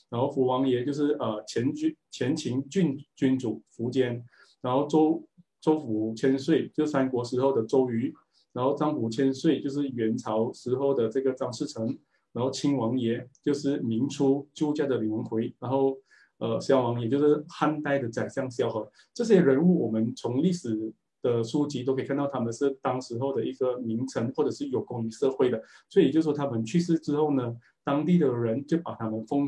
[0.09, 4.21] 然后福王爷就是呃前军前秦郡君主苻坚，
[4.59, 5.25] 然后周。
[5.65, 8.13] 周府千岁就三国时候的周瑜，
[8.53, 11.97] 然后张府千岁就是元朝时候的这个张士诚，
[12.33, 15.97] 然后清王爷就是明初救驾的李文奎，然后
[16.37, 18.87] 呃萧王爷就是汉代的宰相萧何。
[19.11, 29.47] 这些人物我们从历史的书籍都可以看到，他们是当时候的一个名臣或者是有功于社会的，所以也就是说他们去世之后呢，当地的人就把他们封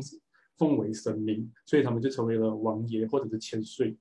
[0.56, 3.96] 奉为神明，所以他们就成为了王爷或者是千岁。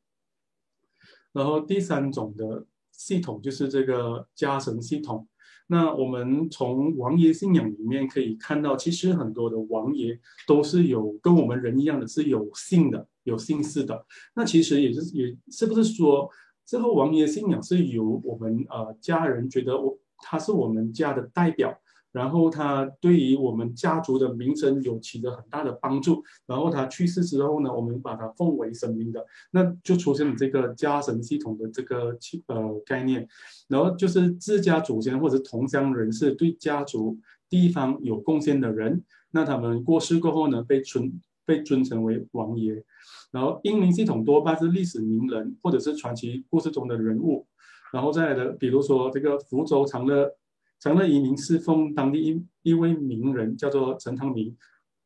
[1.38, 5.28] 然后第三种的系统就是这个家神系统。
[5.68, 14.04] 那我们从王爷信仰里面可以看到，其实很多的王爷都是有跟我们人一样的是有姓的、有姓氏的。
[14.34, 16.28] 那其实也是也是不是说，
[16.66, 21.80] 这个王爷信仰是由我们呃家人觉得我他是我们家的代表。
[22.18, 26.24] 然后他对于我们家族的名声有起着很大的帮助。
[26.48, 33.28] 然后他去世之后呢，我们把他奉为神明的，那就出现了这个家神系统的这个呃概念。
[33.68, 37.20] 然后就是自家祖先或者同乡人士对家族
[37.52, 42.84] 地方有贡献的人，那他们过世过后呢，被尊被尊称为王爷。
[43.32, 47.46] 然后英明系统多半是历史名人或者是传奇故事中的人物。
[47.94, 50.34] 然后再来的，比如说这个福州长乐。
[50.80, 54.56] 长乐移民是奉当地一一位名人，叫做陈汤明，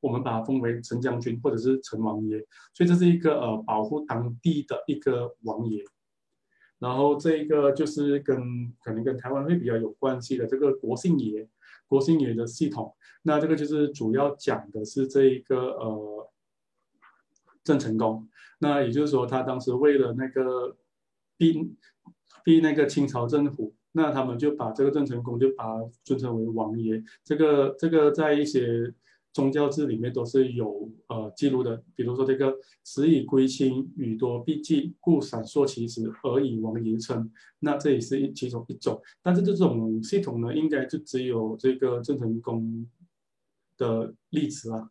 [0.01, 5.81] 我们把他封为陈将军或者是陈王爷，所以这是一个呃保护当地的一个王爷。
[6.79, 11.47] 然后这一个就是跟可能跟台湾会比较有关系的这个国姓爷，
[11.87, 12.93] 国姓爷的系统。
[13.21, 16.31] 那这个就是主要讲的是这一个呃
[17.63, 18.27] 郑成功。
[18.59, 20.75] 那也就是说，他当时为了那个
[21.37, 21.75] 逼
[22.43, 23.73] 逼那个清朝政府。
[23.93, 28.93] 那他们就把这个郑成功就把他尊称为王爷，这个这个在一些
[29.33, 39.01] 宗教志里面都是有呃记录的，比如说这个“时以归亲，予多必忌，故闪烁其词，而以王爷称”，那这也是一其中一种。
[39.21, 42.85] 但是这种系统呢，应该就只有这个郑成功
[43.77, 44.89] 的例子啊。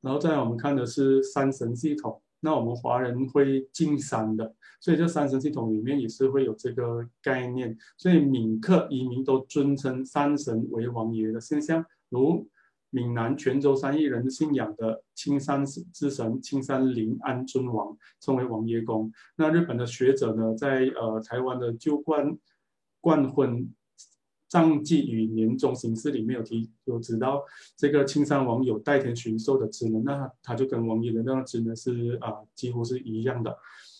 [0.00, 7.76] 然后再来我们看的是三神系统，那我们华人会敬山的，所以这三神系统里面也是会有这个概念。
[7.96, 12.48] 所以闽客移民都尊称山神为王爷的现象，如。
[12.94, 19.10] 闽南泉州三邑人信仰的青山之神青山临安尊王，称为王爷公。
[19.36, 22.36] 那日本的学者呢，在呃台湾的旧冠
[23.00, 23.72] 冠婚
[24.52, 27.42] 上季与年终形式里面有提有知道，
[27.74, 33.56] 这个青山王有代天巡狩的职能，那他就跟王爷的那个职能是啊、几乎是一样的。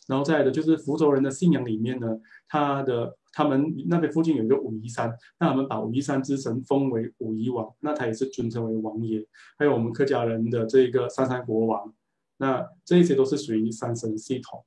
[0.06, 3.16] 然后再来的就是福州人的信仰里面呢，他的。
[3.34, 9.26] 他们那边附近有一个武夷山，那他们把武夷山之神封为武夷王，那他也是尊称为王爷。
[9.56, 11.94] 还有我们客家人的这个三山国王，
[12.36, 14.62] 那这一些都是属于三神系统。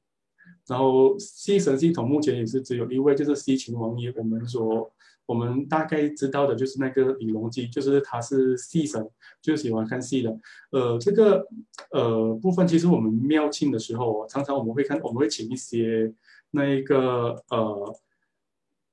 [0.66, 4.12] 然后西神系统目前也是只有一位，就是西秦王爷。
[4.18, 4.92] 我们说
[5.26, 9.08] 我们大概知道的就是那个李隆基，就是他是戏神，
[9.42, 10.38] 就喜欢看戏的。
[10.72, 11.46] 呃，这个
[11.92, 16.14] 呃部分其实我们庙庆的时候，常常我们会看，我们会请一些
[16.52, 17.96] 那一个呃。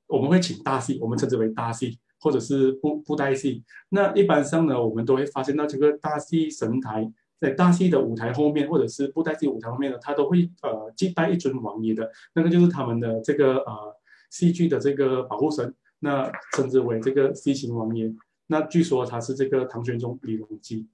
[0.09, 3.65] 我们会请大戏，我们称之为大戏，或者是布布袋戏。
[3.89, 7.11] 那一般上呢，我们都会发现到这个大戏神台，
[7.41, 13.97] 在大戏的舞台后面，或者是布袋戏舞台后面呢，它都会呃祭拜一尊王爷的，那个就是他们的这个呃
[14.29, 18.13] 戏剧的这个保护神，那称之为这个西秦王爷。
[18.47, 20.87] 那据说他是这个唐玄宗李隆基，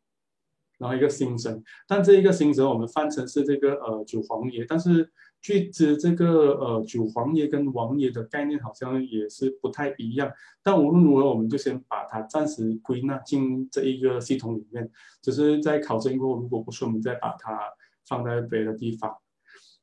[0.79, 5.11] 然后一个新神，但这一个新神我们翻成是这个呃九皇爷，但是。
[5.41, 10.29] 据知这个呃九皇爷跟王爷的概念好像也是不太一样，
[10.65, 14.91] 但无论如何，我们就先把它暂时归纳进这一个系统里面，
[15.23, 17.57] 只是在考证过后，如果不是，我们再把它
[18.05, 19.17] 放在别的地方。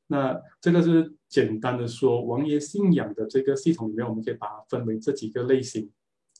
[0.08, 5.90] 那这个是简单的说，王爷信仰的这个系统里面，我们可以把它分为这几个类型，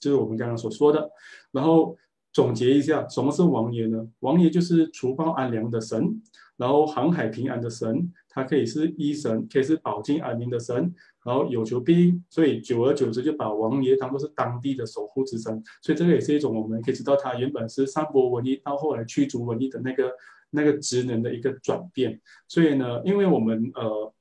[0.01, 1.11] 就是我们刚刚所说的。
[1.53, 1.97] 然后
[2.33, 4.07] 总结一下，什么是王爷呢？
[4.21, 6.23] 王爷就是除暴安良的神，
[6.57, 8.12] 然后航海平安的神。
[8.29, 10.95] 它可以是医神，可以是保境安民的神，
[11.25, 15.64] 然后有求必应，所以久而久之就把王爷当作是当地的守护之神。
[15.81, 20.12] 所以这个也是一种我们可以知道，他原本是散播瘟疫，到后来驱逐瘟疫的那个
[20.51, 22.20] 那个职能的一个转变。
[22.49, 24.12] 所以呢，因为我们呃，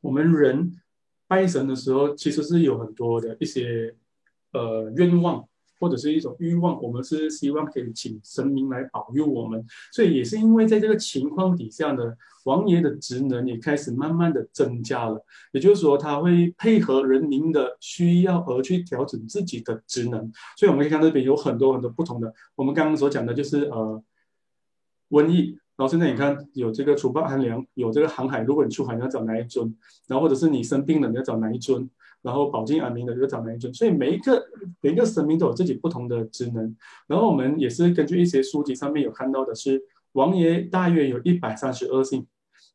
[0.00, 0.72] 我们人
[1.26, 3.94] 拜神的时候，其实是有很多的一些
[4.52, 5.46] 呃愿望。
[5.80, 12.14] 或者是一种欲望，我们是希望可以请神明来保佑我们，所以也是因为在这个情况底下呢，
[12.44, 15.22] 王爷的职能也开始慢慢的增加了。
[15.52, 20.32] 也就是说，他会配合人民的需要而去调整自己的职能。
[20.56, 22.32] 所以我们可以看到这边有很多很多不同的。
[22.54, 24.02] 我们刚刚所讲的就是呃
[25.14, 29.74] 瘟疫，然后现在你看有这个除暴安良，有这个航海，如果你出海你要找哪一尊，
[30.08, 31.88] 然后或者是你生病了你要找哪一尊。
[32.24, 34.42] 然后保境安民的要找哪一尊，所以每一个
[34.80, 36.74] 每一个神明都有自己不同的职能。
[37.06, 39.78] 然后我们也是根据一些书籍上面有看到的是，
[40.12, 42.26] 王爷大约有一百三十二姓，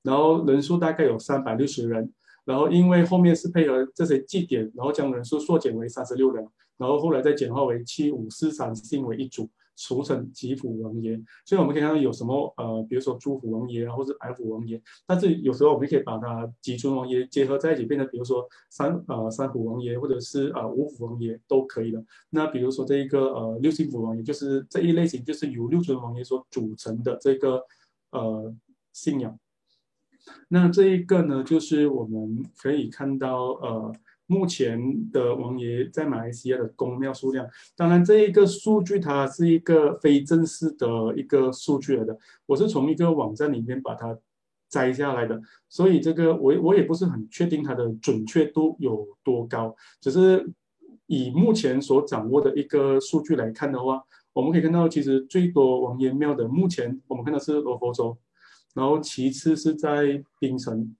[0.03, 2.13] 然后人数大概有三百六十人。
[2.45, 9.49] 然后因为后面是配合这些祭典，然后将人数缩减为三十六人，然后后来再简化为七五四三姓为一组。
[9.79, 22.03] 俗称吉府王爷，所以我们可以看到有什么呃，比如说朱府王爷啊，或者白府王爷，但是有时候我们可以把它吉尊王爷结合在一起，变成比如说三呃三府王爷，或者是呃五府王爷都可以的。
[22.29, 27.63] 那比如说这一个呃六姓府王爷，就是这一类型，就是由六尊王爷所组成的这个
[28.11, 28.53] 呃
[28.91, 29.39] 信仰。
[30.49, 33.95] 那这一个呢，就是我们可以看到呃。
[34.31, 42.15] 目前的王爷在马来西亚的宫庙数量，当然这一个数据它是一个非正式的一个数据来的，
[42.45, 44.15] 我是从一个网站里面把它
[44.69, 50.47] 摘下来的，所以这个我我也不是很确定它的准确度有多高，只是
[51.07, 54.03] 以目前所掌握的一个数据来看的话，
[54.33, 58.15] 我们可以看到其实最多王爷庙的目前我们看到是罗佛州，
[58.75, 60.95] 然后其次是在槟城，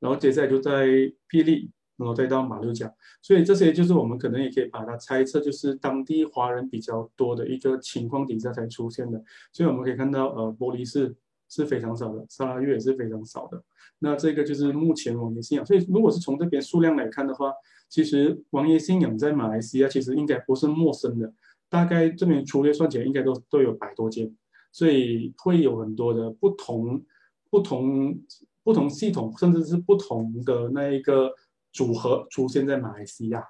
[0.00, 0.84] 然后接下来就在
[1.30, 1.70] 霹雳。
[1.98, 2.90] 然后再到马六甲，
[3.20, 9.20] 所以这些就是我们可能也可以把它猜测，就是当地华人比较多的一个情况底下才出现的。
[9.52, 11.16] 所以我们可以看到，呃，玻璃是
[11.48, 13.60] 是非常少的，沙拉越也是非常少的。
[13.98, 15.66] 那这个就是目前王爷信仰。
[15.66, 17.52] 所以如果是从这边数量来看的话，
[17.88, 21.34] 其实王爷信仰在马来西亚其实应该不是陌生的，
[21.68, 24.32] 大概这边粗略算起来应该都都有百多间，
[24.70, 27.02] 所以会有很多的不同、
[27.50, 28.16] 不同、
[28.62, 31.32] 不同系统，甚至是不同的那一个。
[31.78, 33.44] 组合出现在马来西亚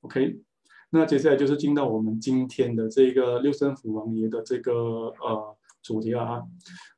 [0.00, 0.40] ，OK，
[0.88, 6.42] 那接下来就是进到我们今天的这个六胜府王爷的这个呃主题了啊。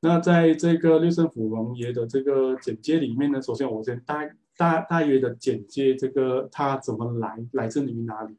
[0.01, 8.37] 那在这个六胜府王爷的这个简介里面呢，首先我先大大大约的简介这个他怎么来，来自于哪里。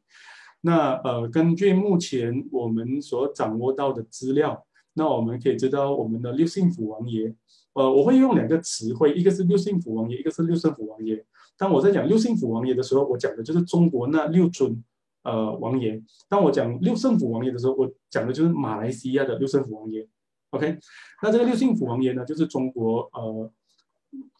[0.61, 7.35] 那呃，根据目前我们所掌握到的资料，那我们可以知道我们的六胜府王爷，
[7.73, 11.25] 呃，我会用两个词汇，一个是六胜府王爷，一个是六胜府王爷。
[11.61, 14.83] 当我在讲六姓府王爷的时候，我讲的就是中国那六尊
[15.21, 20.07] 呃王爷；当我讲六圣府王爷的时候，我讲的就是马来西亚的六圣府王爷。
[20.49, 20.79] OK，
[21.21, 23.51] 那这个六姓府王爷呢，就是中国呃。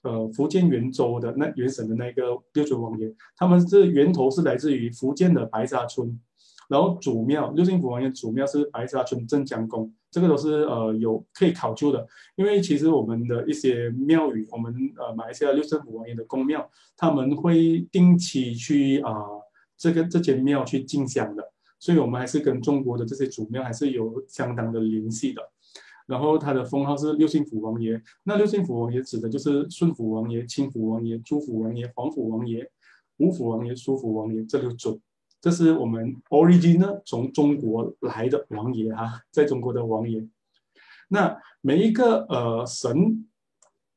[0.01, 6.19] 呃，福建圆州的那原省的那个六尊王爷，他们是源头是来自于福建的白沙村，
[6.67, 12.05] 然后祖庙六姓府王爷祖庙是白沙村镇江宫，这个都是呃有可以考究的。
[12.35, 19.13] 因为其实我们的一些庙宇，我们呃马来西亚六圣府王爷的宫庙，他们会定期去啊、
[19.77, 25.41] 这个这间庙去进香的，所以我们还是跟中国的这些祖庙还是有相当的联系的。
[26.07, 32.69] 然后他的封号是六胜府王爷，那六胜府王爷指的就是顺府王爷、清府王爷、朱府王爷、黄府王爷、
[33.17, 34.99] 吴府王爷、苏府王爷这六种，
[35.41, 40.25] 这是我们 original 从中国来的王爷哈、啊， 在中国的王爷。
[41.09, 43.27] 那每一个呃神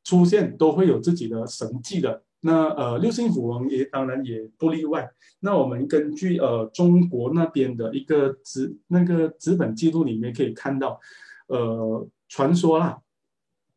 [0.02, 5.08] 出现都会有自己的神迹的，那呃六星府王爷当然也不例外。
[5.40, 10.98] 那我们根据呃中国那边的一个纸那个纸本记录里面可以看到。
[11.46, 12.98] 呃，传说啦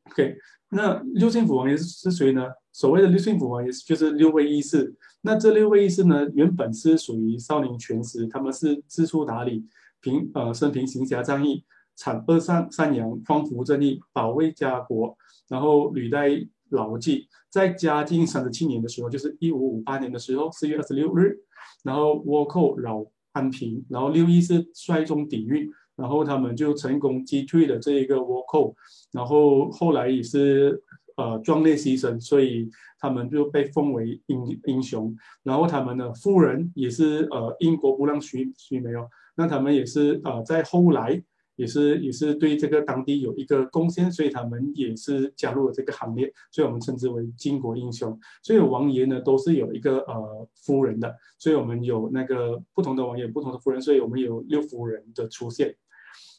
[0.10, 0.38] ，OK，
[0.70, 2.48] 那六星府王爷是谁呢？
[2.78, 4.96] 所谓的六顺府王爷就是六位义士。
[5.22, 9.66] 那这六位义士呢，原本是属于少林拳师，他们是知书达理，
[10.00, 11.64] 平呃生平行侠仗义，
[11.98, 15.18] 惩恶善善扬，匡扶正义，保卫家国，
[15.50, 16.30] 然后履带
[16.70, 17.28] 牢记。
[17.50, 21.36] 在嘉靖三十七年的时候，就是一五五八年的时候，四月二十六日，
[21.84, 25.72] 然后倭寇扰安平，然后六义士率众抵御。
[25.98, 28.76] 然后他们就成功击退了这一个倭寇，
[29.12, 30.80] 然后后来也是
[31.18, 35.14] 呃壮烈牺牲，所以他们就被封为英英雄。
[35.44, 41.22] 然后他们的夫人也是呃英国布朗许许梅哦，那他们也是呃在后来
[41.56, 48.18] 也是也是对这个当地有一个贡献，所以他们也是加入了这个行列，所以我们称之为巾帼英雄。
[48.44, 55.76] 所以王爷呢都是有一个呃夫人的，所以我们有那个不同的王爷不同的夫人，所以我们有六夫人的出现。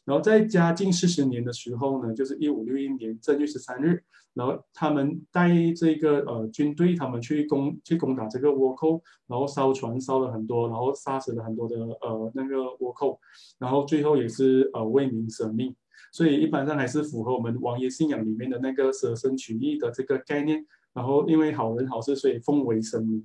[0.05, 13.19] 然后在嘉靖四十年的时候呢，就是一五六一年正月十三日，然后他们带这个呃军队，他们去攻去攻打这个倭寇，然后烧船烧了很多，然后杀死了很多的呃那个倭寇，
[13.59, 15.75] 然后最后也是呃为民舍命，
[16.11, 20.65] 所以一般上还是符合我们王爷信仰里面的那个舍身取义的这个概念。
[20.91, 23.23] 然后因为好人好事，所以奉为神明。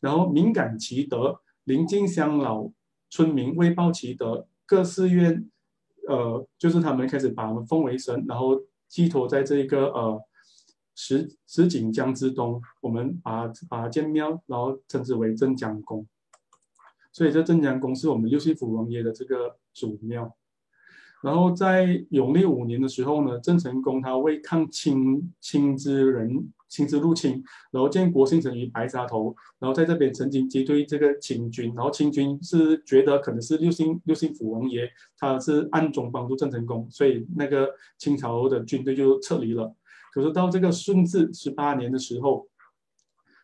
[0.00, 2.70] 然后敏感其德，邻近乡老
[3.10, 5.46] 村民为报其德，各寺院。
[6.08, 10.22] 呃，就是他们开始把我们封为神，然后寄托在这个呃
[10.94, 16.06] 石石井江之东，我们把把建庙，然后称之为镇江宫。
[17.12, 20.36] 所以这镇江宫是我们六胜府王爷的这个祖庙。
[21.22, 26.52] 然后在永历五年的时候呢，郑成功他为抗清清之人。
[26.72, 37.68] 亲自入侵，然后建国姓城于白沙头，然后在这边曾经击退这个清军，然后清军是觉得可能是六姓六姓府王爷，他是暗中帮助郑成功，所以那个
[37.98, 39.76] 清朝的军队就撤离了。
[40.14, 42.48] 可是到这个顺治十八年的时候，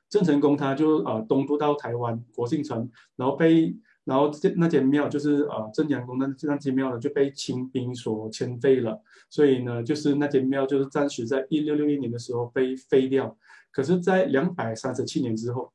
[0.08, 3.76] 郑成功他就呃东渡到台湾国姓城，然后被。
[4.08, 8.98] 然后这那间庙就是呃镇阳宫那那间庙呢就被清兵所迁废了，
[9.28, 13.36] 所以呢就是那间庙就是暂时在一六六一年的时候被废掉。
[13.70, 15.70] 可是，在两百三十七年之后，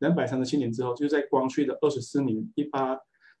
[0.00, 2.96] 两百三十七年之后，就在光绪的二十四年一八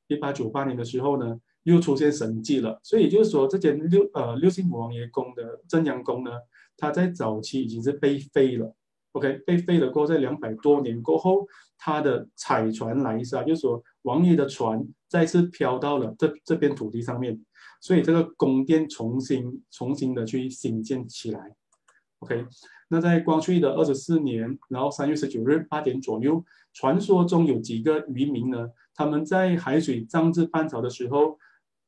[0.08, 2.80] 一八九八年的时候呢，又出现神迹了。
[2.82, 6.30] 所以也就是说，这间六呃六姓王爷宫的镇阳宫呢，
[6.76, 8.74] 它在早期已经是被废了。
[9.12, 11.46] OK，被废了过后，在两百多年过后，
[11.78, 17.40] 他的彩船来是啊，就是说王爷的船再次飘到了这这片土地上面，
[17.80, 21.54] 所以这个宫殿重新重新的去兴建起来。
[22.18, 22.44] OK，
[22.88, 31.38] 那在光绪的二十四年，然后三月十九日八点左右，传说中有几个渔民呢，他们在海水涨至半潮的时候，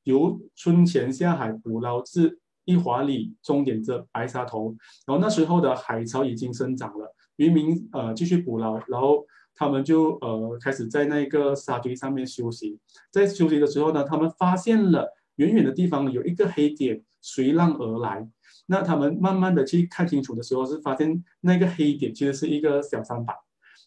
[0.04, 7.12] 由村前下海捕捞至一华里，终点这白沙头，然后那时候的海潮已经生长了。
[7.36, 9.26] 渔民呃继续捕捞，然后
[9.60, 12.78] 他们就呃开始在那个沙堆上面休息。
[13.10, 18.26] 在休息的时候呢，他们发现了远远的地方有一个黑点随浪而来。
[18.64, 23.36] 那他们慢慢的去看清楚的时候，是发现那个黑点其实是一个小三板。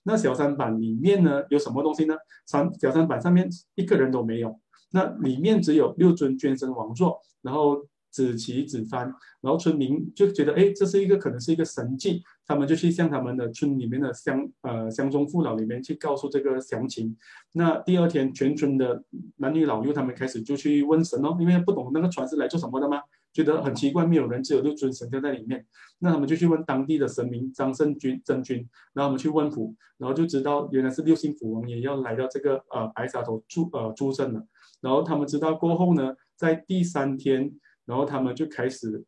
[0.04, 2.16] 那小三板里面呢有什么东西呢？
[2.46, 4.60] 三小三板上面一个人都没有，
[4.92, 7.84] 那里面只有六尊捐身王座，然后。
[8.14, 9.12] 紫旗子幡，
[9.42, 17.18] 然后村民就觉得，哎，这是一个可能是一个神迹，他们就去向他们的村里面的乡呃乡中父老里面去告诉这个详情。
[17.54, 19.04] 那第二天，全村的
[19.38, 23.02] 男女老幼他们开始就去问神哦，因为不懂那个船是来做什么的嘛，
[23.34, 25.66] 觉得很奇怪，没有人，只有六尊神就在里面。
[25.98, 28.58] 那他们就去问当地的神明张圣君真君，
[28.94, 34.46] 然后我们去问卜，然后就知道原来是六星府王爷要来到这个呃白沙头助呃助阵了。
[34.82, 37.52] 然后他们知道过后呢，在第三天。
[37.86, 39.04] 然后他们就开始，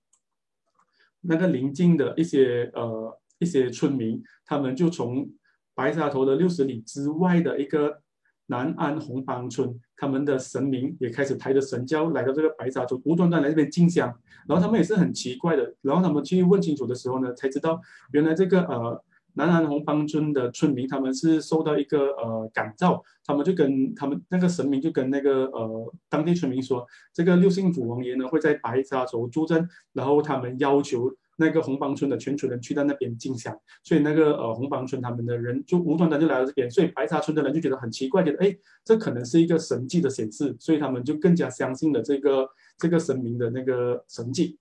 [1.22, 5.30] 那个邻近的一些呃一些村民，他们就从
[5.74, 8.02] 白沙头的六十里之外的一个
[8.48, 14.08] 南安红帮村，他们的神明也开始抬着神轿来到这个白沙头，无端端来这边进香。
[14.48, 19.04] 然后他们也是很奇怪的，然后他们去问清楚的时候呢，才知道原来这个呃。
[19.38, 44.58] 南安红方村的村民，他们是受到一个呃感召，他们就跟他们那个神明就跟那个呃当地村民说，这个六星府王爷呢会在白沙洲助阵，然后他们要求那个红方村的全村人去到那边进香，所以那个呃红方村他们的人就无端端就来到这边，所以白沙村的人就觉得很奇怪，觉得哎这可能是一个神迹的显示，所以他们就更加相信了这个这个神明的那个神迹。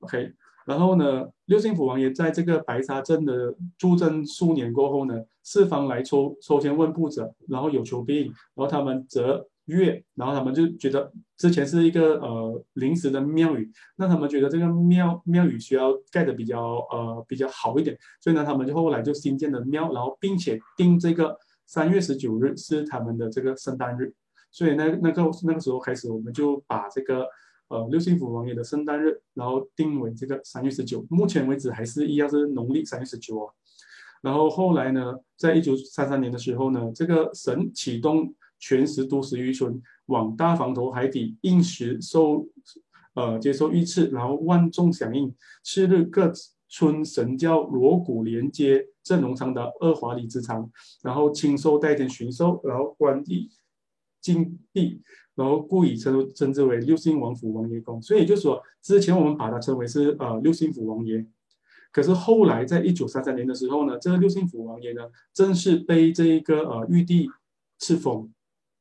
[0.00, 0.32] OK。
[0.66, 16.60] 然后呢，六星府王爷在这个白沙镇的驻镇数年过后呢，四方来抽抽签问卜者，然后有求必应，然后他们则悦，然后他们就觉得之前是一个呃临时的庙宇，那他们觉得这个庙庙宇需要盖的比较
[16.90, 21.36] 呃比较好一点，所以呢，他们就后来就新建了庙，然后并且定这个
[21.66, 24.12] 三月十九日是他们的这个圣诞日，
[24.50, 27.26] 所以那那个那个时候开始，我们就把这个。
[27.72, 33.48] 呃，六星福王爷的圣诞日，然后定为这个三月十九，目前为止还是一样是农历三月十九哦。
[34.20, 42.46] 然后后来呢，在一九三三年的时候呢，这个神启动全十都十余村往大房头海底应时受
[43.14, 45.34] 呃接受御赐，然后万众响应。
[45.64, 46.30] 次日各
[46.68, 50.70] 村神轿锣鼓连接，镇龙长达二华里之长，
[51.02, 53.48] 然后亲收代天巡狩，然后官地
[54.22, 55.02] 金币。
[55.34, 61.26] 然后故以称称之为六星王府王爷宫，所以就说，之前我们把它称为是呃六星府王爷，
[61.90, 65.00] 可是后来在一九三三年的时候呢，这个六星府王爷呢，
[65.32, 67.30] 正式被这一个呃玉帝
[67.78, 68.30] 赐封，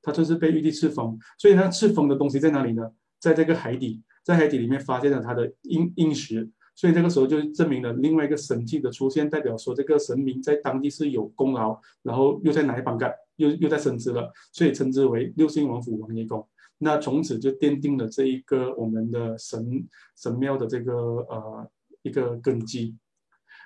[0.01, 2.91] 他正式被玉帝赐封，所以他赐封的东西在哪里呢？
[3.17, 6.49] 在这个海底，在海底里面发现了他的印印石。
[6.81, 16.43] 所以这个时候就证明了另外一个神迹的出现，代表说这个神明在当地是有功劳，然后又在哪一方干，又又在升职了，所以称之为六星王府王爷宫。
[16.79, 20.93] 那从此就奠定了这一个我们的神神庙的这个
[21.29, 21.69] 呃
[22.01, 22.97] 一个根基。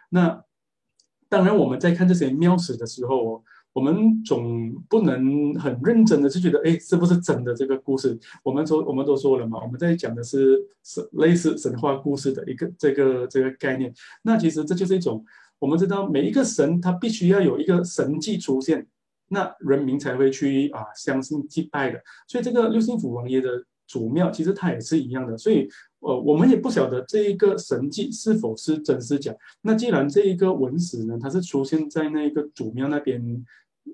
[0.09, 0.43] 那
[1.29, 3.41] 当然我们在看这些庙史的时候。
[3.75, 8.17] 我们总不能很认真的就觉得，哎，是不是真的这个故事？
[8.41, 13.93] 我们说，我们都说了嘛，我们在讲的是是类似神话故事的一个这个这个概念。
[14.21, 15.25] 那其实这就是一种，
[15.59, 18.87] 我们知道每一个神他必须要有一个神迹出现，
[19.27, 22.01] 那人民才会去啊相信祭拜的。
[22.29, 25.37] 所以这个六星府王爷的祖庙其实它也是一样的。
[25.37, 25.67] 所以
[25.99, 29.35] 呃，我们也不晓得这一个神迹是否是真是假。
[29.63, 33.45] 那既然这一个文史呢，它是出现在那个祖庙那边。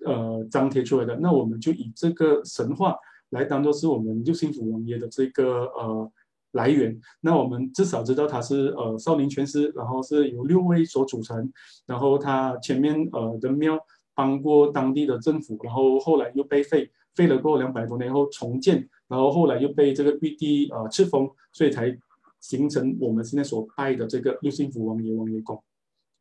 [0.06, 2.96] 呃，张贴出来的，那我们就以这个神话
[3.30, 6.12] 来当做是我们六星府王爷的这个呃
[6.52, 7.00] 来源。
[7.20, 11.52] 那我们至少知道他是呃少林拳师，然后是由六位所组成，
[11.86, 13.78] 然后他前面呃的庙
[14.16, 21.96] 帮过当地的政府，然后后来又被废，废了过两百多年后重建，然后后来又被这个玉帝呃赐封，所以才
[22.40, 25.62] 形成我们现在所拜的这个六星府王爷王爷宫。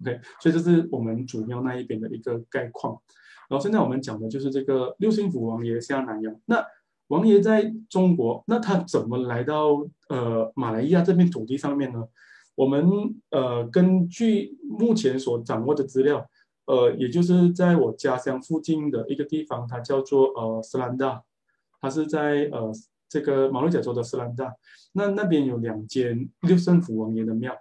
[0.03, 3.01] OK，所以这是我们主庙那一边的一个概况。
[3.51, 6.33] 然后现在我们讲的就是这个六星府王爷下南洋。
[6.47, 6.65] 那
[7.09, 12.07] 王爷在中国，那他怎么来到呃马来亚这片土地上面呢？
[12.55, 12.89] 我们
[13.31, 16.25] 呃根据目前所掌握的资料，
[16.67, 21.25] 呃，也就是在我家乡附近的一个地方，它叫做呃斯兰达，
[21.81, 22.71] 它是在呃
[23.09, 24.55] 这个马六甲州的斯兰达。
[24.93, 27.53] 那那边有两间六圣府王爷的庙，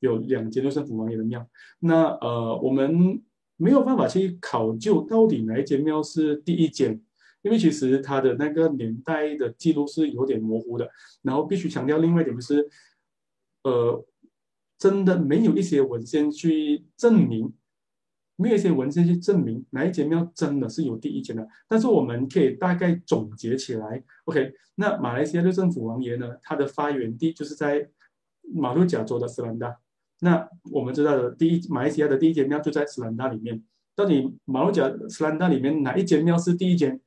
[0.00, 1.46] 有两间六圣府王爷的庙。
[1.80, 3.22] 那呃我们。
[3.64, 7.00] 没有办法去考究到底哪一间庙是第一间，
[7.40, 10.86] 因为其实它的那个年代的记录是有点模糊的。
[11.22, 12.68] 然后必须强调另外一点就是，
[13.62, 14.04] 呃，
[14.78, 17.54] 真的没有一些文献去证明，
[18.36, 21.48] 没有一些文献去证明哪一间庙真的是有第一间的。
[21.66, 27.88] 但是我们可以大概总结起来，OK，那马来西亚六政府王爷呢，它的发源地就是在
[28.54, 29.80] 马六甲州的斯兰达。
[30.20, 33.62] 那我们知道的第一马来西亚的第一间庙就在斯兰达里面，
[33.94, 37.00] 到底马六甲斯兰达里面哪一间庙是第一间？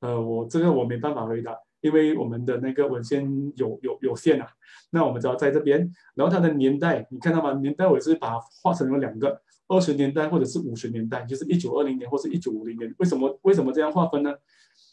[0.00, 3.24] 呃，我这个我没办法回答，因为我们的那个文献
[3.56, 4.46] 有有有限啊。
[4.90, 7.52] 那我们知道在这边，然后它的年代，你看到吗？
[7.60, 12.94] 年代我是把它划成了两个，二十年代或者是五十年代，就是一九二零年或是一九五零年。
[12.98, 14.34] 为什么为什么这样划分呢？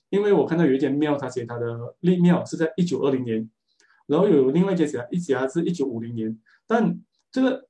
[0.10, 3.50] 因为我看到有一间庙，它写它的立庙是在一九二零年，
[4.08, 7.00] 然后有另外一间写一家是一九五零年，但
[7.32, 7.68] 这个。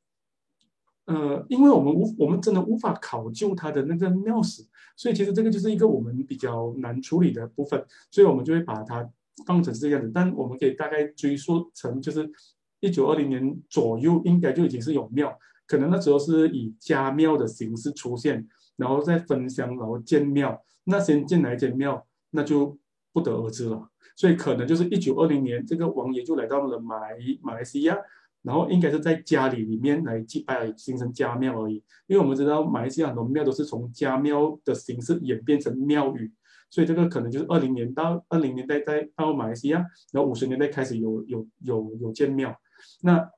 [1.05, 4.64] 呃，因为我们无，我们真的无法考究它的那个庙史，
[4.95, 9.09] 所以其实这个就是一个我们比较难处理的部分，所以我们就会把它
[9.45, 10.09] 放成是这样子。
[10.14, 12.32] 但我们可以大概追溯成，就是
[12.80, 18.47] 一九二零年左右，应该就已经是有庙，可能那时候是以家庙的形式出现，
[18.78, 20.64] 然后再分乡，然后建庙。
[20.86, 22.78] 那先建哪一间庙，那就
[23.12, 23.89] 不得而知了。
[24.16, 27.97] 所以可能就是一九二零年，这个王爷就来到了马来马来西亚。
[28.44, 31.76] 然后应该是在家里里面来祭拜，形成家庙而已。
[32.08, 36.32] 因为我们知道马来西亚很多庙都是从家庙的形式演变成庙宇，
[36.70, 42.56] 所以这个可能就是二零年到二零年代在到马来西亚，然后五十年代开始有有有有建庙。
[43.02, 43.30] 那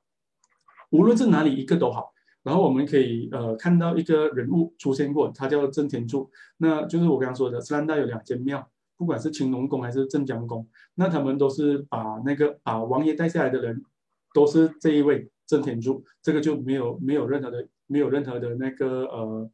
[0.90, 2.10] 无论是哪里一个都好，
[2.42, 13.82] 然后我们可以呃看到一个人物出现过，他叫郑天柱，那就是我刚刚说的斯兰大有两间庙，不管是青龙宫还是镇江宫，那他们都是把那个把王爷带下来的人。
[14.34, 19.50] 都是这一位郑天柱，这个就没有没有任何的没有任何的那个呃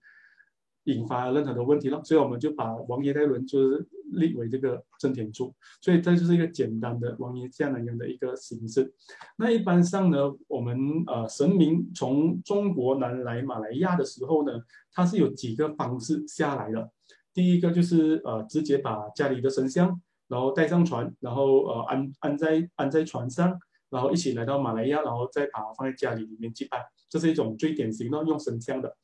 [0.84, 8.90] 引发任何的问题了，所以我们就把王爷带轮就是立为这个郑天柱，所以这就是一个简单的王爷下南洋的一个形式。
[9.36, 10.16] 那一般上呢，
[10.48, 14.52] 我们呃神明从中国南来马来亚的时候呢，
[14.92, 16.90] 它是有几个方式下来的。
[17.34, 23.58] 第一个就是呃直接把家里的神像然后带上船，然后呃安安在安在船上。
[23.90, 28.96] 然后一起来到马来亚，然后再把它放在家里里面祭拜，这是一种最典型的用神像的。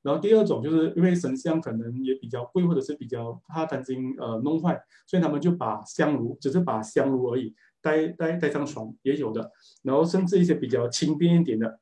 [0.00, 9.50] 然后第二种就是因为神像可能也比较贵，或者是比较怕担心呃弄坏，所以他们就把香炉，只是把香炉而已带带带上床也有的。
[9.82, 11.80] 然后甚至一些比较轻便一点的，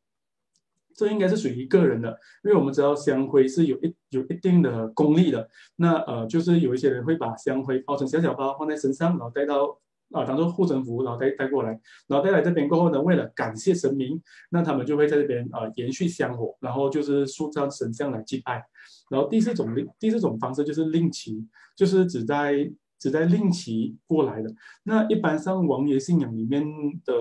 [0.94, 5.46] 这应该是属于个人的，因为我们知道香灰是有一有一定的功力的。
[5.76, 9.78] 那呃就是有一些人会把香灰包成小小包放在身上，然后带到。
[10.12, 11.70] 啊，当做护身符，然后带带过来，
[12.07, 18.64] 然后带来这边过后呢，为了感谢神明，那他们就会在这边啊、延续香火，然后就是塑造神像来祭拜。
[19.11, 21.44] 然后第四种第四种方式就是令旗，
[21.76, 24.52] 就是指在指在令旗过来的。
[24.84, 26.64] 那一般上王爷信仰里面
[27.04, 27.14] 的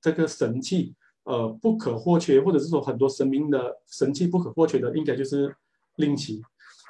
[0.00, 5.54] 这个神器，呃，不可或缺，或者是说很多神明的神器不可或缺的，应该就是
[5.96, 6.42] 令旗。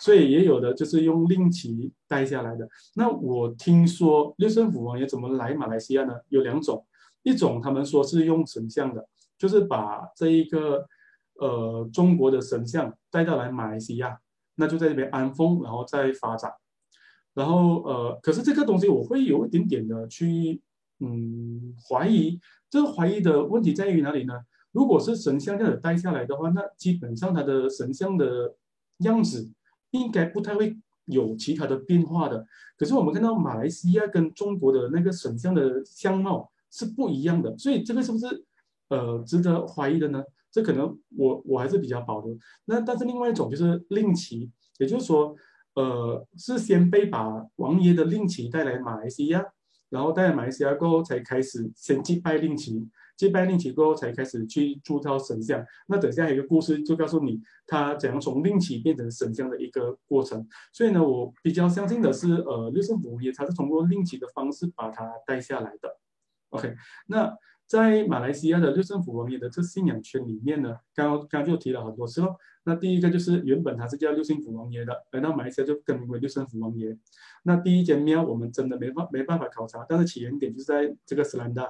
[0.02, 2.68] 所以也有的就是用令旗带下来的。
[2.96, 6.12] 那我听说六圣府王爷怎么来马来西亚呢？
[6.28, 6.84] 有两种，
[7.22, 9.06] 一种他们说是用神像的，
[9.38, 10.84] 就是把这一个
[11.34, 14.18] 呃中国的神像带到来马来西亚，
[14.56, 16.50] 那就在这边安丰，然后再发展。
[17.32, 20.60] 然后呃，可是这个东西我会有一点点的去
[20.98, 24.34] 嗯怀疑，这个怀疑的问题在于哪里呢？
[24.72, 28.56] 如果是神像这样带下来的话，那基本上它的神像的
[29.04, 29.48] 样子。
[29.92, 30.76] 应该不太会
[31.06, 32.46] 有其他的变化的。
[32.76, 38.44] 可是我们看到马来西亚跟中国的那个神像的相貌是不一样的，所以这个是不是
[38.88, 40.22] 呃值得怀疑的呢？
[40.50, 42.36] 这可能我我还是比较保留。
[42.66, 45.34] 那但是另外一种就是令旗，也就是说，
[45.74, 49.42] 呃，是先被把王爷的令旗带来马来西亚，
[49.88, 52.86] 然后带来马来西亚过后才开始先祭拜令旗。
[53.16, 55.64] 祭拜令旗过后，才开始去铸造神像。
[55.86, 60.46] 那等下有一个故事，就告诉你他怎样从令旗变成神像的一个过程。
[60.72, 65.98] 所以呢，我比较相信的是，呃，六顺府王爷他是通过令旗的方式把它带下来的。
[66.50, 66.74] OK，
[67.06, 67.32] 那
[67.66, 72.34] 在马来西亚的六圣府王爷的这信仰圈里面呢，刚刚刚就提了很多次喽。
[72.64, 76.96] 那第一个就是原本他是叫六圣府王爷的，来到马来西亚就更名为六圣府王爷。
[77.44, 81.68] 那第一间庙我们真的没办没办法考察，但是起源点就是在这个斯兰达。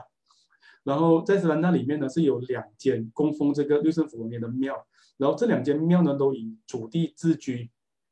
[0.84, 4.74] 然后在斯兰那里面呢，是有两间供奉这个六顺府王爷的庙，
[5.16, 7.70] 然后这两间庙呢都以主地自居，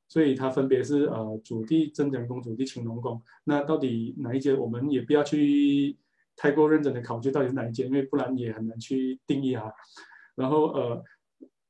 [0.08, 3.20] 所以它分别是呃主地镇江宫、主地青龙宫。
[3.44, 5.96] 那到底哪一间，我们也不要去
[6.36, 9.64] 太过认真的考究到底是哪一间，因为不然也很难去定义啊。
[10.36, 11.02] 然后呃，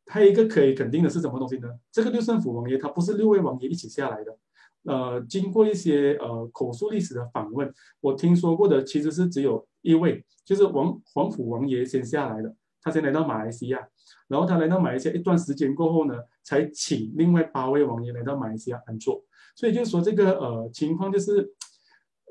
[0.07, 1.69] 还有一个可以肯定的是什么东西呢？
[1.91, 4.37] 这个六顺府王爷他不是六位王爷一起下来的，
[4.85, 10.25] 呃，经过一些呃口述历史的访问，我听说过的其实是只有一位。
[10.43, 12.53] 就是王黄府王爷先下来的，
[12.83, 13.79] 他先来到马来西亚，
[14.27, 19.23] 然后他来到马来西亚一段时间过后呢，才请另外八位王爷来到马来西亚安坐。
[19.55, 21.53] 所以就是说这个呃情况就是，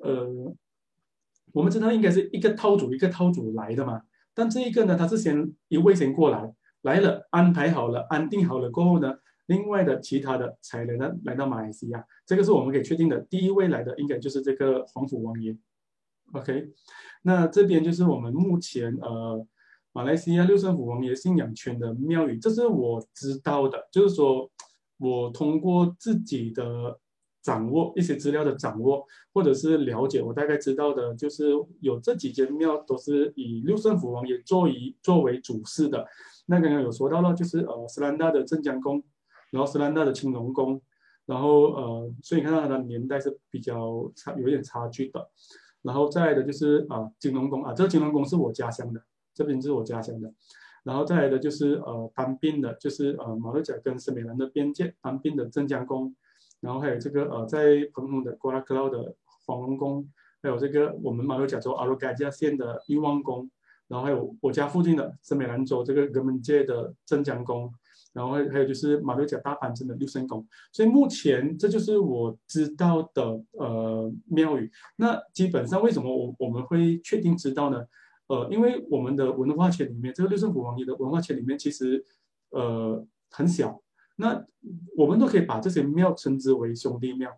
[0.04, 0.54] 呃，
[1.54, 4.02] 我们知道应该是一个套组一个套组来的嘛，
[4.34, 9.14] 但这一个呢，他是先一位先过来，来了安排好了安定好了过后呢，
[9.50, 13.20] 另外的其他的才来到来到马来西亚，这个是我们可以确定的。
[13.22, 15.58] 第一位来的应该就是这个黄甫王爷。
[16.34, 16.70] OK，
[17.24, 19.43] 那这边就是我们目前呃
[19.91, 24.50] 马来西亚六圣府王爷信仰圈的庙宇，这是我知道的，就是说
[24.97, 27.00] 我通过自己的
[27.41, 36.06] 掌握一些资料的掌握，或者是了解，我大概知道的就是有这几间庙都是以六圣府王爷作为作为主事的。
[36.45, 39.04] 那刚刚有说到了，就是呃斯兰大的镇江宫，
[39.52, 40.82] 然后斯兰大的青龙宫，
[41.26, 45.30] 然后呃，所以你看到它的年代是比较差，有点差距的。
[45.82, 49.02] 然后再来的就是啊、呃，金龙宫啊，这个金龙宫是我家乡的，
[49.34, 50.34] 这边是我家乡的。
[50.84, 56.16] 然后再来的就是呃，当兵的，就是呃，马六甲跟斯美兰的边界，当兵的镇江宫。
[56.62, 60.10] 然后还有这个呃，在彭亨的瓜拉克劳的黄龙宫，
[60.43, 63.50] 还有这个我们马六甲州阿鲁嘎加县的裕旺宫，
[63.88, 67.74] 然后还有我家附近的斯美兰州这个格门界的镇江宫。
[68.20, 74.70] 然后还有就是马六甲大藩镇的六圣宫，所以目前这就是我知道的呃庙宇。
[74.97, 77.82] 那基本上为什么我我们会确定知道呢？
[78.28, 82.03] 呃，因为我们的文化圈里面，这个六圣府王爷的文化圈里面其实
[82.49, 83.01] 呃
[83.32, 83.82] 很小，
[84.17, 84.45] 那
[84.97, 87.32] 我们都可以把这些庙称之为兄弟庙。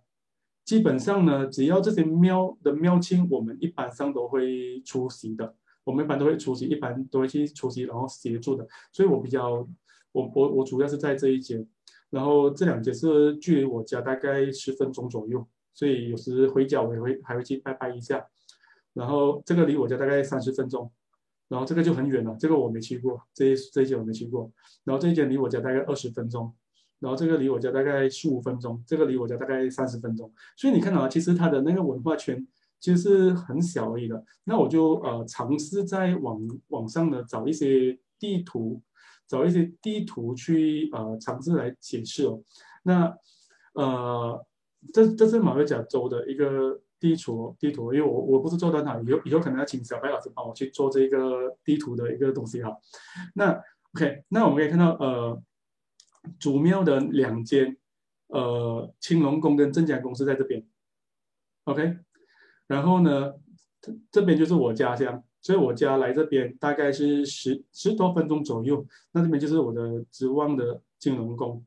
[0.65, 5.55] 基本上呢，只要这些庙的庙庆，我们一般上都会出席的。
[5.84, 8.67] 我们一般都会出席，一般都会去出席，然后协助的。
[8.91, 9.67] 所以我比较。
[10.12, 11.66] 我我我主要是在这一间，
[12.09, 18.26] 然后这两间是距离我家大概十分钟左右，所以有时回家我也会还会去拜拜一下。
[18.93, 20.91] 然后这个离我家大概三十分钟，
[21.47, 24.51] 然后这个就很远了，这个我没去过，这这一间我没去过。
[24.84, 26.53] 然后这一间离我家大概二十分钟，
[26.99, 30.30] 然后这个离我家大概十五分钟，这个离我家大概三十分钟。
[30.57, 32.45] 所以你看到啊，其实它的那个文化圈
[32.82, 34.22] 其实是很小而已的。
[34.43, 38.82] 那我就呃尝试在网网上呢找一些地图。
[39.32, 42.43] 找一些地图去呃尝试来解释哦，
[42.84, 43.15] 那
[43.75, 44.45] 呃
[44.91, 52.75] 这这是马六甲州的一个地图地图，因为我我不是做的很以后以后可能要请小白老师帮我去做这个地图的一个东西哈。
[53.34, 53.57] 那
[53.93, 55.41] OK，那我们可以看到呃
[56.38, 57.77] 主庙的两间
[58.27, 60.67] 呃青龙宫跟镇江宫是在这边
[61.63, 61.99] ，OK，
[62.67, 63.32] 然后呢
[63.79, 65.23] 这这边就是我家乡。
[65.42, 71.66] 所以我家来这边大概是十十多分钟左右，那这边就是我的指望的金龙宫，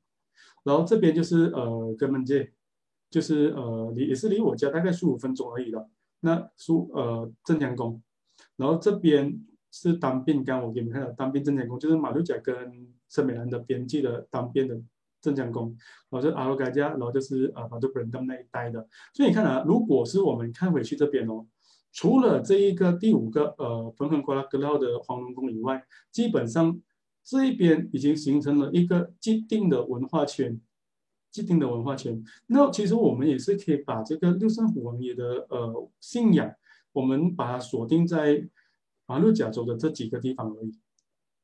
[0.62, 2.52] 然后这边就是呃根门界，
[3.10, 5.90] 就是呃离也是离我家大概十五分钟而已了。
[6.20, 8.00] 那苏呃镇江宫，
[8.54, 14.80] 然后这边是当边，刚我给你们看到当边镇江宫，就是马六甲跟斯美兰的边界的当边的
[15.20, 15.76] 镇江宫，
[16.10, 18.86] 然后就阿罗嘎加，然后就是呃巴都布仁登那一带的。
[19.12, 21.44] 所以你看啊，如果是我们看回去这边哦。
[21.94, 26.78] 除了这一个第五个呃彭亨瓜拉格劳的黄龙宫以外，基本上
[27.22, 30.60] 这一边已经形成了一个既定的文化圈，
[31.30, 32.22] 既定的文化圈。
[32.48, 36.52] 那其实我们也是可以把这个六圣虎王爷的呃信仰，
[36.92, 38.48] 我们把它锁定在
[39.06, 40.76] 马六甲州的这几个地方而已。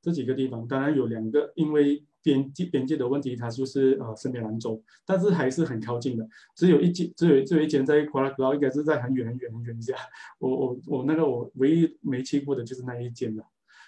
[0.02, 2.04] 这几个地方当然有两个，因为。
[2.22, 6.28] 边界边界的问题，它就是呃斯美兰州，但是还是很靠近的。
[6.54, 9.94] 只有一间，只有只有一间在瓜拉克劳，应该是在很远很远很远一下。
[10.38, 13.44] 我我我那个我唯一没去过的就是那一间了。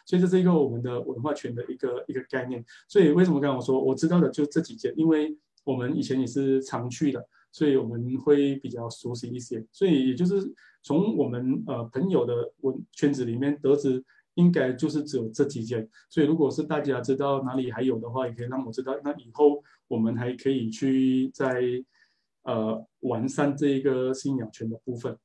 [0.07, 2.65] 所以这是一个我们的文化圈的一个一个概念。
[2.89, 4.93] 所以为什么刚刚我说我知道的就这几间？
[4.97, 9.65] 因为我们以前也是常去的，所以我们会比较熟悉一些。
[9.71, 10.53] 所以也就是
[10.83, 14.05] 从我们呃朋友的文圈子里面得知。
[14.35, 18.95] 应该就是只有这几件，所以如果是大家知道哪里还有的话，也可以让我知道。
[19.05, 21.63] 那以后我们还可以去再
[22.43, 25.17] 呃完善这一个信仰权的部分。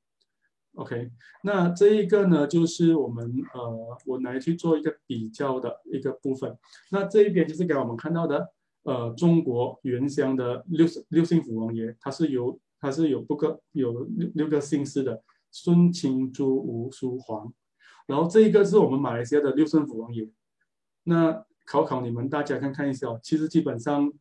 [0.76, 1.10] OK，
[1.44, 6.56] 那这一个呢，就是我们呃我来去做一个比较的一个部分。
[6.92, 8.50] 那这一边就是给我们看到的
[8.84, 17.54] 呃中国原乡的六六姓府王爷，他是有他是有不个有六六个姓氏的，孙青朱吴苏黄。
[18.08, 20.30] 然后这一个是我们马来西亚的六顺府王爷，
[21.04, 24.12] 那考考你们大家看看一下哦，其实基本上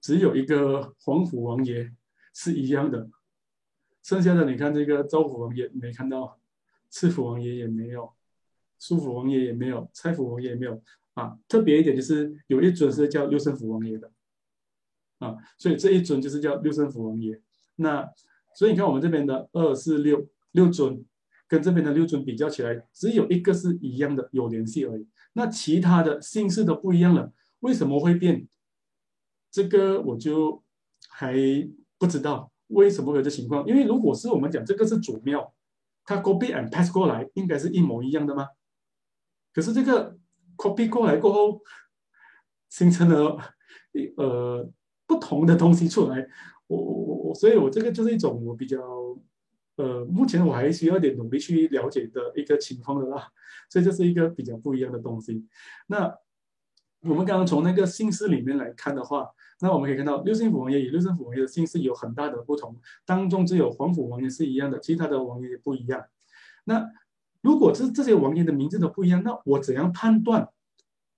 [0.00, 1.92] 只有一个黄府王爷
[2.32, 3.10] 是一样的，
[4.00, 6.38] 剩下的你看这个赵府王爷没看到，
[6.88, 8.12] 赤府王爷也没有，
[8.78, 10.80] 苏府王爷也没有，蔡府王爷也没有
[11.14, 11.36] 啊。
[11.48, 14.12] 特别一点就是有一尊是叫六顺府王爷的，
[15.18, 17.42] 啊，所以这一尊就是叫六顺府王爷。
[17.74, 18.08] 那
[18.54, 21.04] 所以你看我们这边的二四六六尊。
[21.54, 25.06] 跟这边的六尊比较起来，只有一个是一样的，有联系而已。
[25.34, 28.48] 那其他的姓氏都不一样了，为什么会变？
[29.52, 30.64] 这个我就
[31.08, 31.32] 还
[31.96, 33.64] 不知道为什么有这情况。
[33.68, 35.54] 因为如果是我们讲这个是主庙，
[36.04, 38.48] 它 copy and pass 过来，应该是一模一样的吗？
[39.52, 40.18] 可是这个
[40.56, 41.60] copy 过来过后，
[42.68, 43.38] 形成了
[44.16, 44.68] 呃
[45.06, 46.26] 不同的东西出来。
[46.66, 48.80] 我我我，所以我这个就是一种我比较
[49.76, 53.28] 呃，目前我还需要点努力去了解的一个情况的啦。
[53.70, 55.46] 所以这是一个比较不一样的东西。
[55.88, 56.14] 那
[57.00, 59.28] 我们刚刚从那个姓氏里面来看的话，
[59.60, 66.04] 那我们可以看到六胜府王爷与六胜府王爷的姓氏有很大的不同，当中只有皇甫王爷是一样的，其他的王爷也不一样。
[66.64, 66.86] 那
[67.42, 70.48] 如果这这些王爷的名字都不一样，那我怎样判断？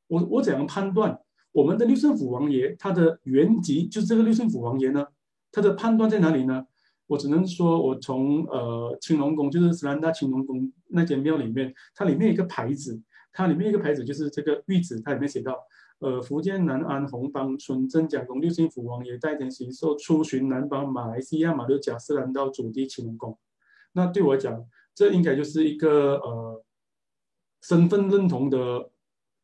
[0.09, 5.07] 我我怎样判断我们的六胜府王爷他的原籍就是这个六胜府王爷呢？
[5.51, 6.67] 他的判断在哪里呢？
[7.07, 13.01] 我只能说，我从呃青龙宫，就是斯兰达青龙宫那间庙里面，它里面一个牌子，
[13.33, 15.59] 它里面一个牌子就是这个玉旨，它里面写到，
[16.01, 23.39] 呃，福建南安红帮村郑家公六胜府王爷代天行受出巡南方马来西亚马六甲斯兰道主地青龙宫。
[23.93, 24.67] 那对我讲。
[24.99, 26.65] 这应该就是一个呃
[27.61, 28.91] 身份认同的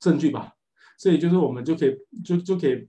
[0.00, 0.54] 证据吧，
[0.96, 1.94] 所以就是我们就可以
[2.24, 2.88] 就就可以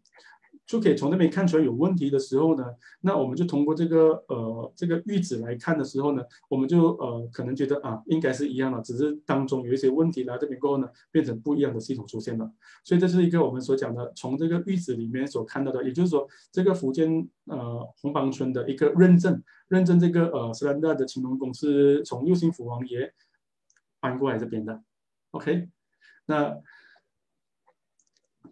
[0.65, 2.65] 就可以从那边看出来有问题的时候呢，
[3.01, 12.51] 那我们就通过这个呃这个玉旨来看的时候呢，我们就呃可能觉得啊应该是一样的，只是当中有一些问题来这边过后呢，变成不一样的系统出现了，
[12.83, 19.41] 所以这是一个我们所讲的从这个玉旨里面所看到的，也就是说这个福建呃红帮村的一个认证。
[19.69, 23.11] 认证这个呃斯兰达的青龙宫是从六星府王爷
[23.99, 24.83] 搬过来这边的
[25.31, 25.67] ，OK？
[26.27, 26.55] 那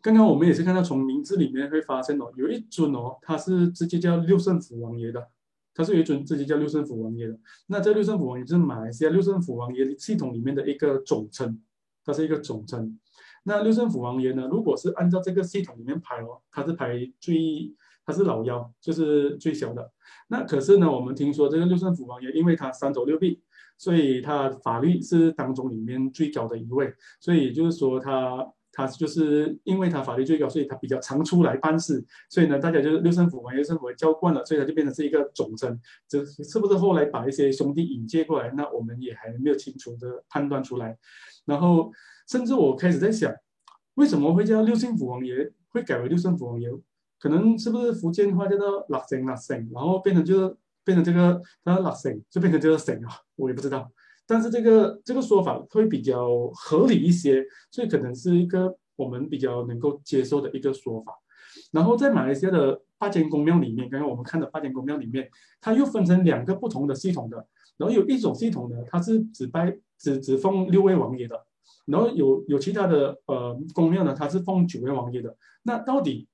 [0.02, 5.28] 刚刚我们也是看到从名字里面会发现哦，有一尊哦，他是直接叫六圣府王爷的，
[5.74, 7.40] 他是有一尊直接叫六圣府王爷的。
[7.68, 11.62] 那这六圣府王爷就是马来西亚六圣府王爷系统里面的一个总称，
[12.04, 13.00] 它是一个总称。
[13.44, 17.74] 那六圣府王爷呢，如果是按照这个系统里面排哦，它是排最。
[18.04, 19.92] 他是老幺，就是最小的。
[20.28, 23.40] 那可是呢，我们听说这个六圣府王爷，因为他三头六臂，
[23.78, 26.92] 所以他法力是当中里面最高的一位。
[27.20, 32.04] 所以就是说他他就是因为他法律最高，所以他比较常出来办事。
[32.30, 35.80] 所以呢，大家就是六胜府王爷、六胜府教惯了，所以他就变成是一个总称。
[36.08, 38.50] 这是不是后来把一些兄弟引介过来？
[38.52, 40.98] 那我们也还没有清楚的判断出来。
[41.46, 41.92] 然后
[42.28, 43.34] 甚至我开始在想，
[43.96, 46.70] 为什么会叫六胜府王爷，会改为六胜府王爷？
[47.20, 53.92] 可能是不是福建话叫做六胜六胜，然后变成就是变成这个它六胜就变成这个胜啊，我也不知道。
[54.32, 61.12] 但是这个这个说法会比较合理一些，所以可能是一个我们比较能够接受的一个说法。
[61.74, 65.30] 然后在马来西亚的八间宫庙里面，刚刚我们看的八间宫庙里面，
[65.60, 67.46] 它又分成两个不同的系统的。
[67.76, 71.36] 然后有一种系统呢，它是只拜只只奉六位王爷的，
[71.88, 75.36] 然后有有其他的呃宫庙呢，它是奉九位王爷的。
[75.64, 76.30] 那到底？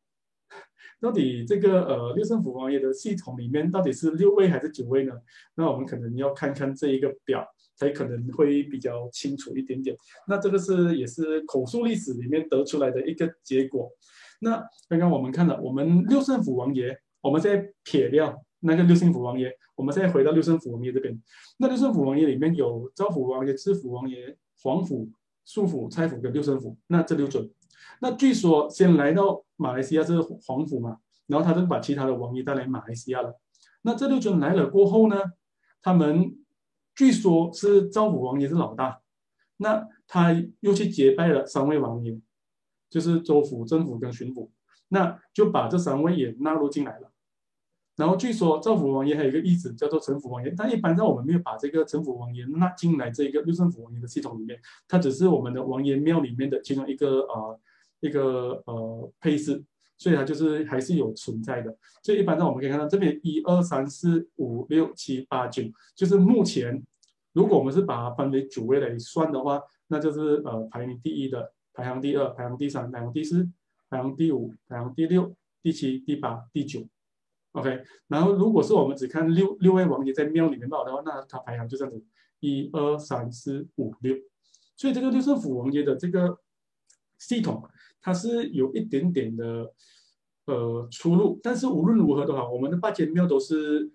[0.99, 5.13] 到底这个呃六胜府王爷的系统里面到底是六位还是九位呢？
[5.53, 7.47] 那我们可能要看看这一个表，
[7.77, 9.95] 才可能会比较清楚一点点。
[10.27, 13.89] 那这个是也是口述历史里面得出来的一个结果。
[14.41, 21.19] 那刚刚我们看了我们六圣府王爷，我们再撇掉那个六胜府王爷，我们再回到六圣府王爷这边。
[21.57, 25.09] 那六圣府王爷里面有招府王爷、知府王爷、皇府、
[25.45, 27.49] 庶府、差府跟六圣府，那这六尊。
[27.99, 33.39] 那据说先来到马来西亚是皇府嘛，然后他就把其他的王爷带来马来西亚了。
[33.81, 35.15] 那这六尊来了过后呢，
[35.81, 36.37] 他们
[36.97, 39.01] 据说是赵府王爷是老大，
[39.55, 42.19] 那他又去结拜了三位王爷，
[42.89, 44.49] 就是州府、政府跟巡抚，
[44.89, 47.11] 那就把这三位也纳入进来了。
[47.95, 57.21] 然后据说赵府王爷还有一个义子叫做陈府王爷，但一般上我们没有把这个陈府王爷纳进来这个六胜府王爷的系统里面，他只是我们的王爷庙里面的其中一个。
[57.21, 57.59] 呃
[57.99, 59.65] 一个呃配置，
[59.97, 61.75] 所以它就是还是有存在的。
[62.03, 65.63] 所以一般上我们可以看到这边一二三四五六七八九，
[65.95, 66.81] 就是目前
[67.33, 73.47] 如果我们是把它分为九位来算的话，那就是呃排名第一的，排行第二，排行第三，排行第四，
[73.89, 76.87] 排行第五，排行第六，第七，第八，第九。
[77.53, 82.03] OK，然后如果是我们只看六六位王爷在庙里面报的话，那它排行就这样子，
[82.39, 84.15] 一二三四五六。
[84.75, 86.39] 所以这个六胜府王爷的这个
[87.17, 87.67] 系统。
[88.01, 89.73] 它是有一点点的
[90.45, 93.91] 呃出入，但是无论如何的话，我们的八间庙都是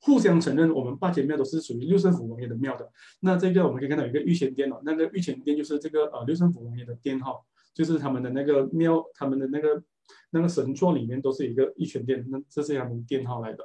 [0.00, 2.90] 互相承认，我们八间庙都是属于六胜府王爷的庙的。
[3.20, 9.82] 那这个我们可以看到有一个御前殿哦，那个御前殿就是这个呃六胜府王爷的殿号，就是他们的那个庙，他们的那个
[10.30, 13.64] 那个神座里面都是一个御前殿，那这是他们殿号来的。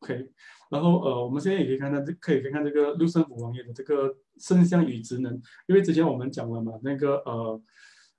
[0.00, 0.28] OK，
[0.68, 7.62] 然后呃我们现在也可以看到这可以看看这个六胜府王爷的这个圣像与职能，因为之前我们讲了嘛，那个呃。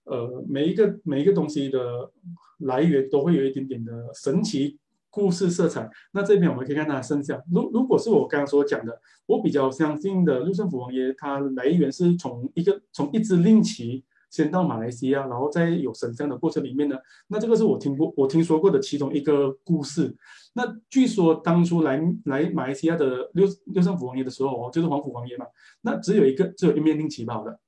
[0.08, 2.10] 呃，每一个每一个东西的
[2.60, 4.80] 来源都会有一点点的神奇
[5.10, 5.90] 故事色彩。
[6.12, 7.42] 那这边我们可以看它的圣像。
[7.54, 16.96] 如如果是我刚刚所讲的，我比较相信的六圣府王爷，它来源是从一个从一支令旗先到马来西亚，然后在有神像的过程里面呢，
[17.28, 20.16] 那这个是我听过我听说过的其中一个故事。
[20.54, 25.46] 那据说当初来来马来西亚的六六圣府王爷的时候哦，就是黄甫王爷嘛，
[25.82, 27.60] 那只有一个只有一面令旗袍的，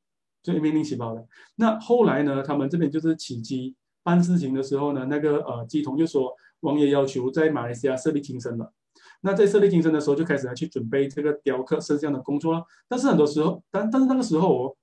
[0.52, 1.26] 就一面令旗袍的。
[1.56, 8.74] 那后来呢，他们这边就是起机办事情的时候呢，那个呃乩童就说王爷要求在马来西亚设立金身了。
[9.22, 12.64] 那在设立金身的时候，就开始来去准备这个雕刻圣像的工作了。
[12.88, 14.76] 但是很多时候，但但是那个时候哦。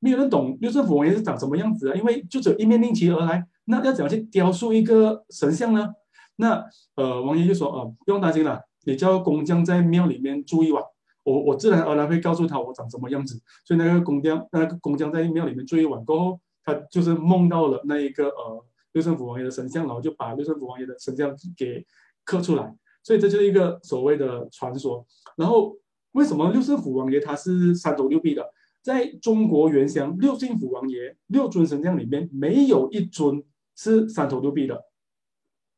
[0.00, 5.94] 没有人懂六政府王爷是长什么样子啊，因为就只有一面令旗而来，那要怎样去雕塑一个神像呢？
[6.36, 6.62] 那
[6.96, 10.84] 呃，王爷就说：“哦，不用担心了，你叫工匠在庙里面住一晚，
[11.24, 21.84] 我我自然而然会告诉他我长什么样子。”所以那个工匠，那个工匠在庙里面住一晚过后，他就是梦到了那一个呃六圣府王爷的神像，然后就把六圣府王爷的神像给
[22.24, 22.72] 刻出来。
[23.02, 25.04] 所以这就是一个所谓的传说。
[25.36, 25.76] 然后
[26.12, 28.48] 为什么六圣府王爷他是三头六臂的？
[28.82, 33.42] 在中国原乡六圣府王爷六尊神像里面，没有一尊
[33.74, 34.78] 是三头六臂的，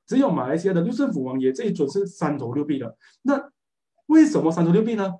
[0.07, 2.97] 只有马来西亚的六圣府王爷这一尊是三头六臂的。
[3.23, 3.51] 那
[4.07, 5.15] 为什么三头六臂呢？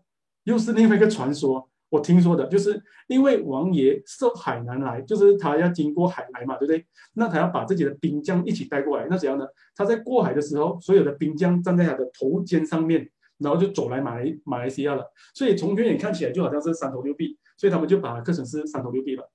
[0.47, 1.69] 又是另外一个传说。
[1.89, 6.85] 我听说的就是因为王爷受海南来，就是他要经过海来嘛，对不对？
[7.13, 9.47] 那他要把自己的兵将一起带过来，那怎样呢？
[9.77, 15.05] 他在过海的时候，所有的兵将站在他的头肩上面，然后就走来马来马来西亚了。
[15.35, 17.39] 所以从远远看起来就好像是三头六臂。
[17.59, 19.31] 所以他们就把它刻成是三头六臂了，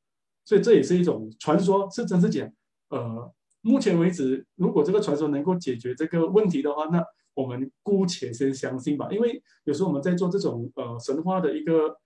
[0.45, 2.47] 所以这也是一种传说，是真是假？
[2.89, 7.03] 呃，目前为止，如果这个传说能够解决这个问题的话，那
[7.33, 9.07] 我们姑且先相信吧。
[9.11, 11.97] 因为有时候我们在做这种呃神话的一个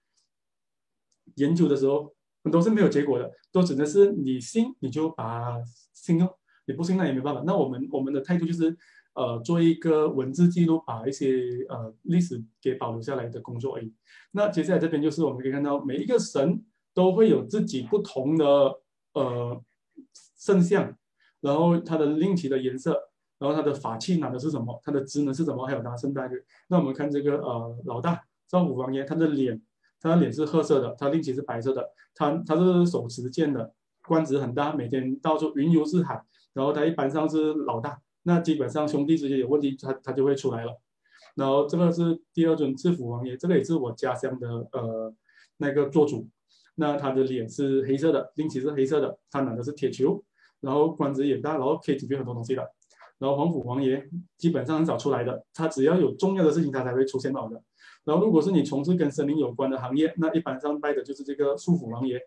[1.35, 5.57] 研究的时候，很多是没有结果的，都只能是你信你就把
[5.93, 6.29] 信用，
[6.67, 7.43] 你不信那也没办法。
[7.45, 8.77] 那我们我们的态度就是。
[9.17, 11.39] 呃，做一个文字记录，把一些
[11.69, 13.93] 呃历史给保留下来的工作而已。
[14.31, 16.61] 那接下来这边就是我们可以看到，每一个神
[16.93, 18.45] 都会有自己不同的
[19.13, 19.63] 呃
[20.37, 20.97] 圣像，
[21.45, 22.99] 然后它的令旗的颜色，
[23.37, 26.43] 然后它的法器拿的是什么，它的职能是什么，还有它的圣诞日。
[26.69, 29.61] 那我们看这个呃老大赵府王爷，他的脸，
[30.01, 33.71] 他的脸是褐色的，他令旗是白色的，他他是手持剑的，
[34.07, 36.19] 官职很大，每天到处云游四海，
[36.53, 38.01] 然后他一般上是老大。
[38.23, 40.81] 那基本上兄弟之间有问题，他他就会出来了。
[41.35, 45.13] 然后这个是第二尊赤府王爷，这个也是我家乡的呃
[45.57, 46.27] 那个做主。
[46.77, 50.23] 那他的脸是黑色的，令旗是黑色的，他拿的是铁球，
[50.61, 52.61] 然后官职也大，然后可以解决很多东西的。
[53.17, 57.61] 然后黄府王爷基本上很少出来的，他只要有重要的事情他才会出现到的。
[58.03, 62.19] 然后如果是你从事跟森林有关的行业，那一般上拜的就是这个树府王爷。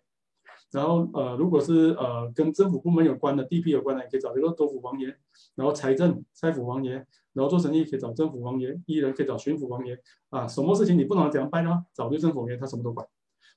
[0.71, 5.09] 然后呃，如果是呃跟政府部门有关的、地皮有关的，你可以找这个州府王爷；
[5.55, 6.93] 然后财政、赛府王爷；
[7.33, 9.99] 然后做生意可以找政府王爷；艺人可以找巡抚王爷。
[10.31, 11.85] 啊，什么事情你不能怎样办呢？
[11.95, 13.07] 找对政府王爷，他什么都管。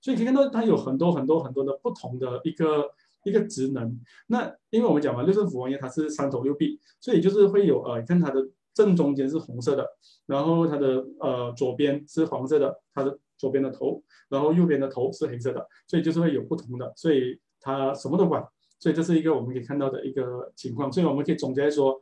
[0.01, 2.91] 所以可以看到，他有很多很多很多的不同的一个
[3.23, 3.99] 一个职能。
[4.27, 9.87] 那因为我们讲嘛，六圣府王爷他是三头六臂，所以就是会有呃，你看他的正中间是红色的，
[10.25, 13.19] 然后他的呃左边是黄色的，他的。
[13.41, 18.47] 左边的头，然后右边的头是黑色的，所以就是会有不同的，所以他什么都管，
[18.79, 21.99] 所以这是一个我们可以看到的一个情况，所以我们可以总结来说，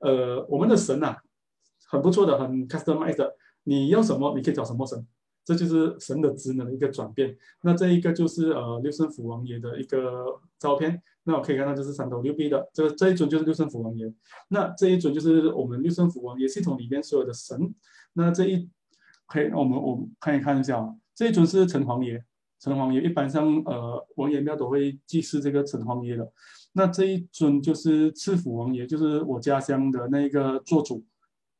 [0.00, 1.16] 呃，我们的神啊，
[1.86, 3.24] 很不错的，很 customized，
[3.62, 5.06] 你要什么你可以找什么神，
[5.50, 7.36] 这就是神的职能的一个转变。
[7.62, 14.12] 那这一个就是呃六圣府王爷的一个照片，那我可以看到这是三头六臂的，这这一尊就是六圣府王爷，
[14.48, 17.74] 那这一尊就是我们六圣府王爷系统里面所有的神，
[18.12, 18.68] 那这一。
[19.32, 22.20] 可以，我们我们看一看一下啊，这一尊是城隍爷，
[22.58, 26.32] 城隍爷一般上呃王爷庙都会祭祀这个城隍爷的。
[26.72, 31.04] 那这一尊就是赤府王爷，就是我家乡的那个做主，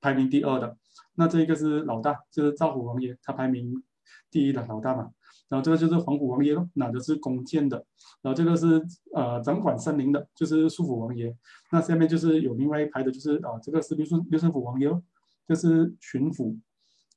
[0.00, 0.76] 排名第二的。
[1.20, 3.82] 那这一个是老大，就是赵府王爷，他排名
[4.30, 5.10] 第一的老大嘛。
[5.50, 7.76] 然后这个就是黄府王爷咯，拿的是弓箭的。
[8.22, 8.82] 然后这个是
[9.14, 11.36] 呃掌管森林的，就是树府王爷。
[11.72, 15.02] 那下面就是有另外一排的，就是啊这个是六顺六顺府王爷咯，
[15.46, 16.58] 这是巡抚。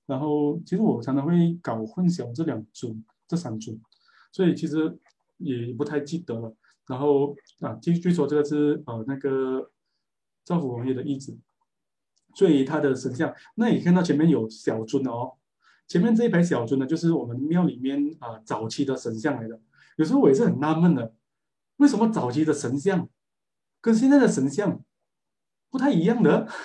[0.05, 3.79] 然后，其实我常常会搞混淆这两尊、这三尊，
[4.33, 4.99] 所以其实
[5.37, 6.53] 也不太记得了。
[6.87, 9.71] 然后啊，据据说这个是呃那个
[10.43, 11.39] 赵府王爷的义子，
[12.33, 15.33] 所以他的神像，那你看到前面有小尊哦，
[15.87, 19.59] 前面这一排小尊呢，就是我们庙里面啊早期的神像来的。
[19.97, 21.13] 有时候我也是很纳闷的，
[21.77, 23.07] 为什么早期的神像
[23.79, 24.81] 跟现在的神像
[25.69, 26.47] 不太一样的？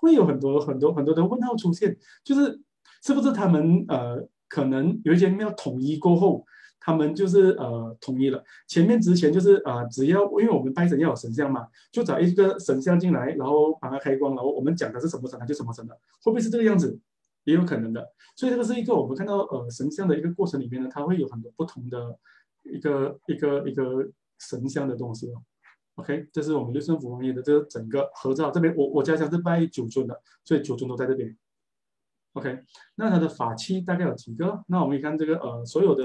[0.00, 2.60] 会有很多很多很多的问号出现，就是
[3.02, 6.44] 是不是他们呃可能有一些庙统一过后，
[6.80, 8.42] 他们就是呃统一了。
[8.66, 16.98] 前面之前就是、呃，只要因为我们拜神要有神像嘛，就找一个神像进来，然后把它开光，然后我们讲的是什么神，它就什么神的，会不会是这个样子？
[17.44, 18.06] 也有可能的。
[18.36, 22.18] 所以这个是一个我们看到呃神像的一个过程里面呢，它会有很多不同的
[22.62, 24.08] 一个一个一个
[24.38, 25.42] 神像的东西哦。
[25.96, 28.50] OK，这是我们六顺府王爷的这个整个合照。
[28.50, 31.36] 这边我我家乡是拜九尊的，所以九尊都在这边。
[32.34, 32.60] OK，
[32.94, 34.62] 那他的法器大概有几个？
[34.68, 36.04] 那我们一看这个呃，所有的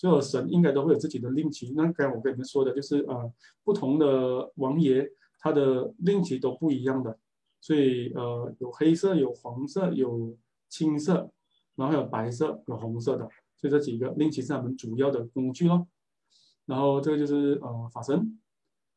[0.00, 1.74] 所有神应该都会有自己的令旗。
[1.76, 3.30] 那刚才我跟你们说的就是呃，
[3.62, 5.06] 不同的王爷
[5.38, 7.18] 他的令旗都不一样的，
[7.60, 10.34] 所以呃，有黑色、有黄色、有
[10.70, 11.30] 青色，
[11.76, 13.28] 然后有白色、有红色的，
[13.60, 15.86] 就这几个令旗是他们主要的工具咯。
[16.64, 18.40] 然后这个就是呃法神，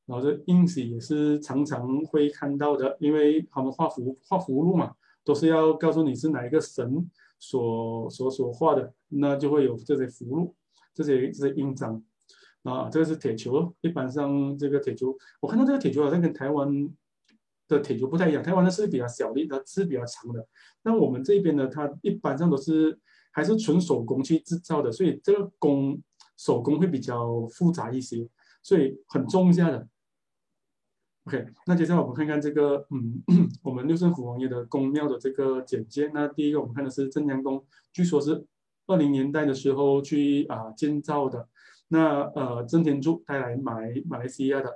[0.05, 4.95] 然后这印玺也是常常会看到的，因为他们画符画符箓嘛。
[5.25, 7.09] 都是要告诉你是哪一个神
[7.39, 10.53] 所所所画的，那就会有这些符箓，
[10.94, 12.02] 这些这些印章
[12.64, 12.90] 啊。
[12.90, 16.68] 这个是铁球，一般上这个铁球，我看到这个铁球好像跟台湾
[17.68, 20.48] 的铁球不太一样，台湾的是比较小的，它是比较长的。
[20.84, 22.99] 那我们这边呢，它一般上都是
[23.32, 26.02] 还是纯手工去制造的，所以这个工
[26.38, 28.28] 手工会比较复杂一些，
[28.61, 29.88] 所以很重一下的。
[31.26, 33.24] OK，那接下来我们看看这个，嗯，
[33.64, 36.11] 我们六顺府王爷的宫庙的这个简介。
[36.14, 38.45] 那第一个我们看的是镇江宫，据说是
[38.88, 41.47] 二零年代的时候去啊、建造的。
[41.89, 44.73] 那呃，曾田柱带来马来马来西亚的，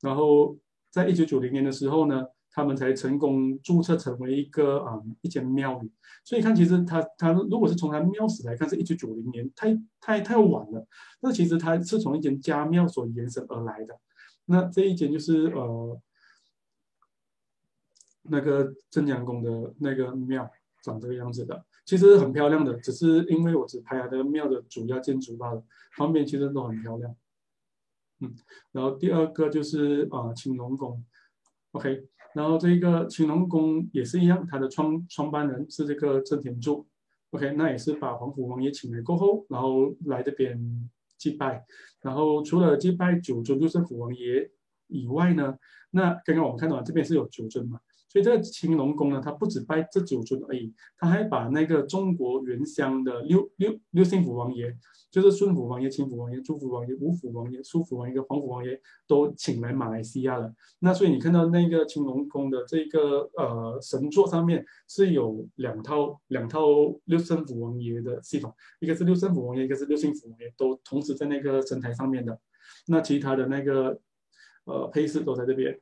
[0.00, 0.56] 然后
[0.90, 5.90] 在一九九零年的时候呢，他们才成功注册成为一个啊、一间庙宇。
[6.22, 10.86] 所以看，其实他他如果是从他庙史来看，是一九九零年，太太太晚了。
[11.20, 13.98] 那其实他是从一间家庙所延伸而来的。
[14.44, 16.00] 那这一间就是呃，
[18.22, 20.48] 那个镇江宫的那个庙，
[20.84, 25.60] 长这个样子的，其实很漂亮的，只是因为我只拍了这个庙的主要建筑罢了，
[25.96, 27.16] 旁边其实都很漂亮。
[28.20, 28.32] 嗯，
[28.70, 31.04] 然后第二个就是啊青龙宫
[31.72, 32.04] ，OK，
[32.36, 36.86] 然后这个青龙宫也是一样，它的创创办人是这个郑田柱
[37.30, 40.88] ，OK，那也是把皇府王爷请来过后，然后来这边。
[41.20, 41.66] 祭拜，
[42.00, 44.50] 然后除了祭拜九尊六顺府王爷
[44.86, 45.54] 以外呢，
[45.90, 47.78] 那刚刚我们看到这边是有九尊嘛，
[48.10, 54.76] 所以这个青龙宫呢，它不止拜这九尊而已，它还把那个中国原乡的六六六姓府王爷，
[55.12, 60.52] 就是顺府王爷、清府王爷、朱府王爷、吴府王爷、苏府王爷跟黄府王爷都请来马来西亚了。
[60.80, 66.66] 那所以你看到那个青龙宫的这个呃神座上面是有两套两套
[67.04, 72.40] 六圣府王爷的系统，一个是六圣府王爷，一个是六姓府王爷，都同时在那个神台上面的。
[72.88, 74.00] 那其他的那个
[74.64, 75.78] 呃配饰都在这边，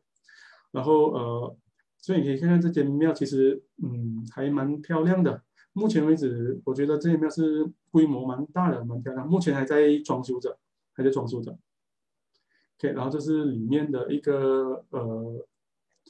[0.72, 1.56] 然后呃。
[2.00, 5.42] 所以你可以看看这间庙，其实嗯还蛮漂亮的。
[5.72, 9.28] 目前为止，我觉得这间庙是规模蛮大的，蛮漂亮。
[9.28, 10.58] 目前还在装修着，
[10.92, 11.56] 还在装修着。
[12.78, 15.46] OK，然后这是里面的一个呃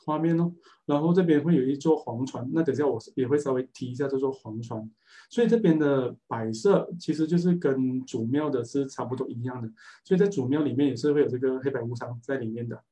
[0.04, 0.52] 画面哦。
[0.86, 4.90] 然后这边会有一座黄船，那等下我也会稍微提一下这座黄船。
[5.28, 9.70] 所以这边的摆设其实就是跟主庙的是差不多一样的。
[10.04, 12.82] 所以在主庙里面也是会有这个黑白无常在里面的。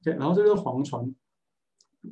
[0.00, 1.14] OK，然后这个黄船。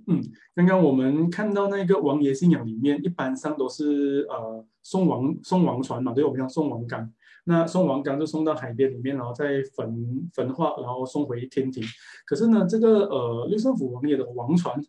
[0.07, 0.23] 嗯，
[0.55, 7.13] 刚刚我们看到那个王爷信仰里面，一般上都是呃送王送王船嘛，对，我们叫送王岗。
[7.45, 11.83] 那送王岗就送到海边里面，然后再焚焚化，然后送回天庭。
[12.25, 14.81] 可是呢，这个呃六顺府王爷的王船，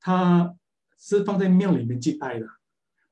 [0.00, 0.54] 它
[0.98, 2.46] 是放在庙里面祭拜的。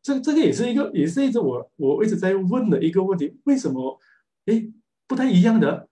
[0.02, 4.00] 这这个也是一个，也是一直我我一直在问的一个问题，为什么
[4.46, 4.66] 哎
[5.06, 5.89] 不太一样的？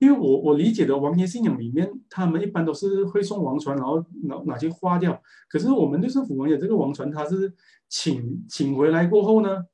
[0.00, 5.22] 因为我我理解的王爷信仰里面，他们一般都是会送王船，然后拿拿去花掉。
[5.46, 7.52] 可是我们六顺府王爷这个王船，他是
[7.86, 9.66] 请请回来过后呢，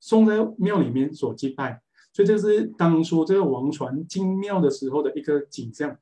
[0.00, 1.82] 送在庙里面所祭拜。
[2.14, 5.94] 所以这是当初这个王船进庙的时候的一个景象。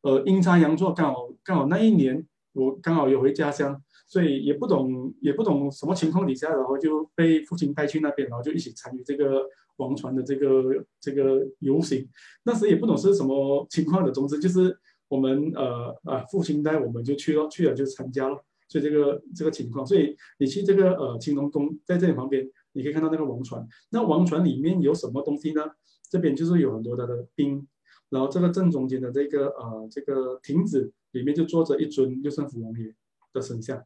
[0.00, 9.42] 呃，阴差阳错，刚好刚好那一年我刚好有回家乡，所以也不懂也不懂什么情况底下，然后就被父亲带去那边，然后就一起参与这个。
[9.76, 12.08] 王船的这个这个游行，
[12.44, 14.76] 那时也不懂是什么情况的，总之就是
[15.08, 25.62] 我们呃呃父亲带我们就去了，去了就参加了，所以这个这个情况，所以你去这个呃青龙宫在这里旁边，你可以看到那个王船，那王船里面有什么东西呢？
[26.08, 27.66] 这边就是有很多的的兵，
[28.08, 32.94] 然后这个正中间的这个呃这个亭子里面就坐着一尊六顺府王爷
[33.32, 33.84] 的神像，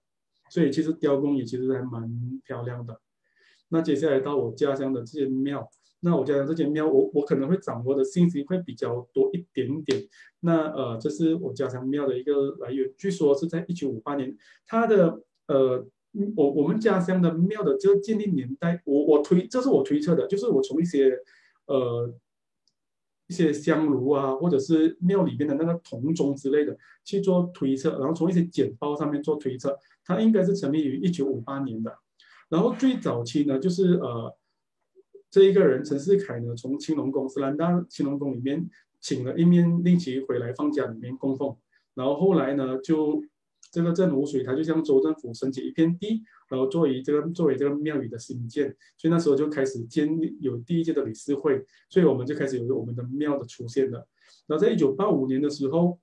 [0.49, 3.01] 所以其实雕工也其实还蛮漂亮的。
[3.71, 5.69] 那接下来到我家乡的这些庙。
[6.03, 10.03] 那我家乡这间庙，我我可能会掌握的信息会比较多一点点。
[10.41, 14.35] 那呃，这是我家乡庙的一个来源，据说是在一九五八年，
[14.67, 15.87] 它的呃，
[16.35, 21.15] 我我们家乡的庙的这个建立年代，我我推，这是我推测的，就是我从一些
[21.67, 22.11] 呃
[23.27, 26.75] 一些香炉啊，或者是庙里边的那个铜钟之类的
[27.05, 31.95] 去做推测，然后从一些简报上面做推测，它应该是成立于一九五八年的。
[32.49, 34.35] 然后最早期呢，就是呃。
[35.31, 38.69] 这一个人陈世凯呢，从青龙宫，斯兰大青龙宫里面
[39.01, 41.57] 请了一面令旗回来放家里面供奉。
[41.95, 43.23] 然后后来呢，就
[43.71, 54.07] 这个镇湖水他就向州政府申请一片地，然后作为这个作为这个庙宇的新建，所以那时候就开始建立有第一届的理事会，所以我们就开始有我们的庙的出现了。
[54.49, 55.99] 然后在一九八五年的时候，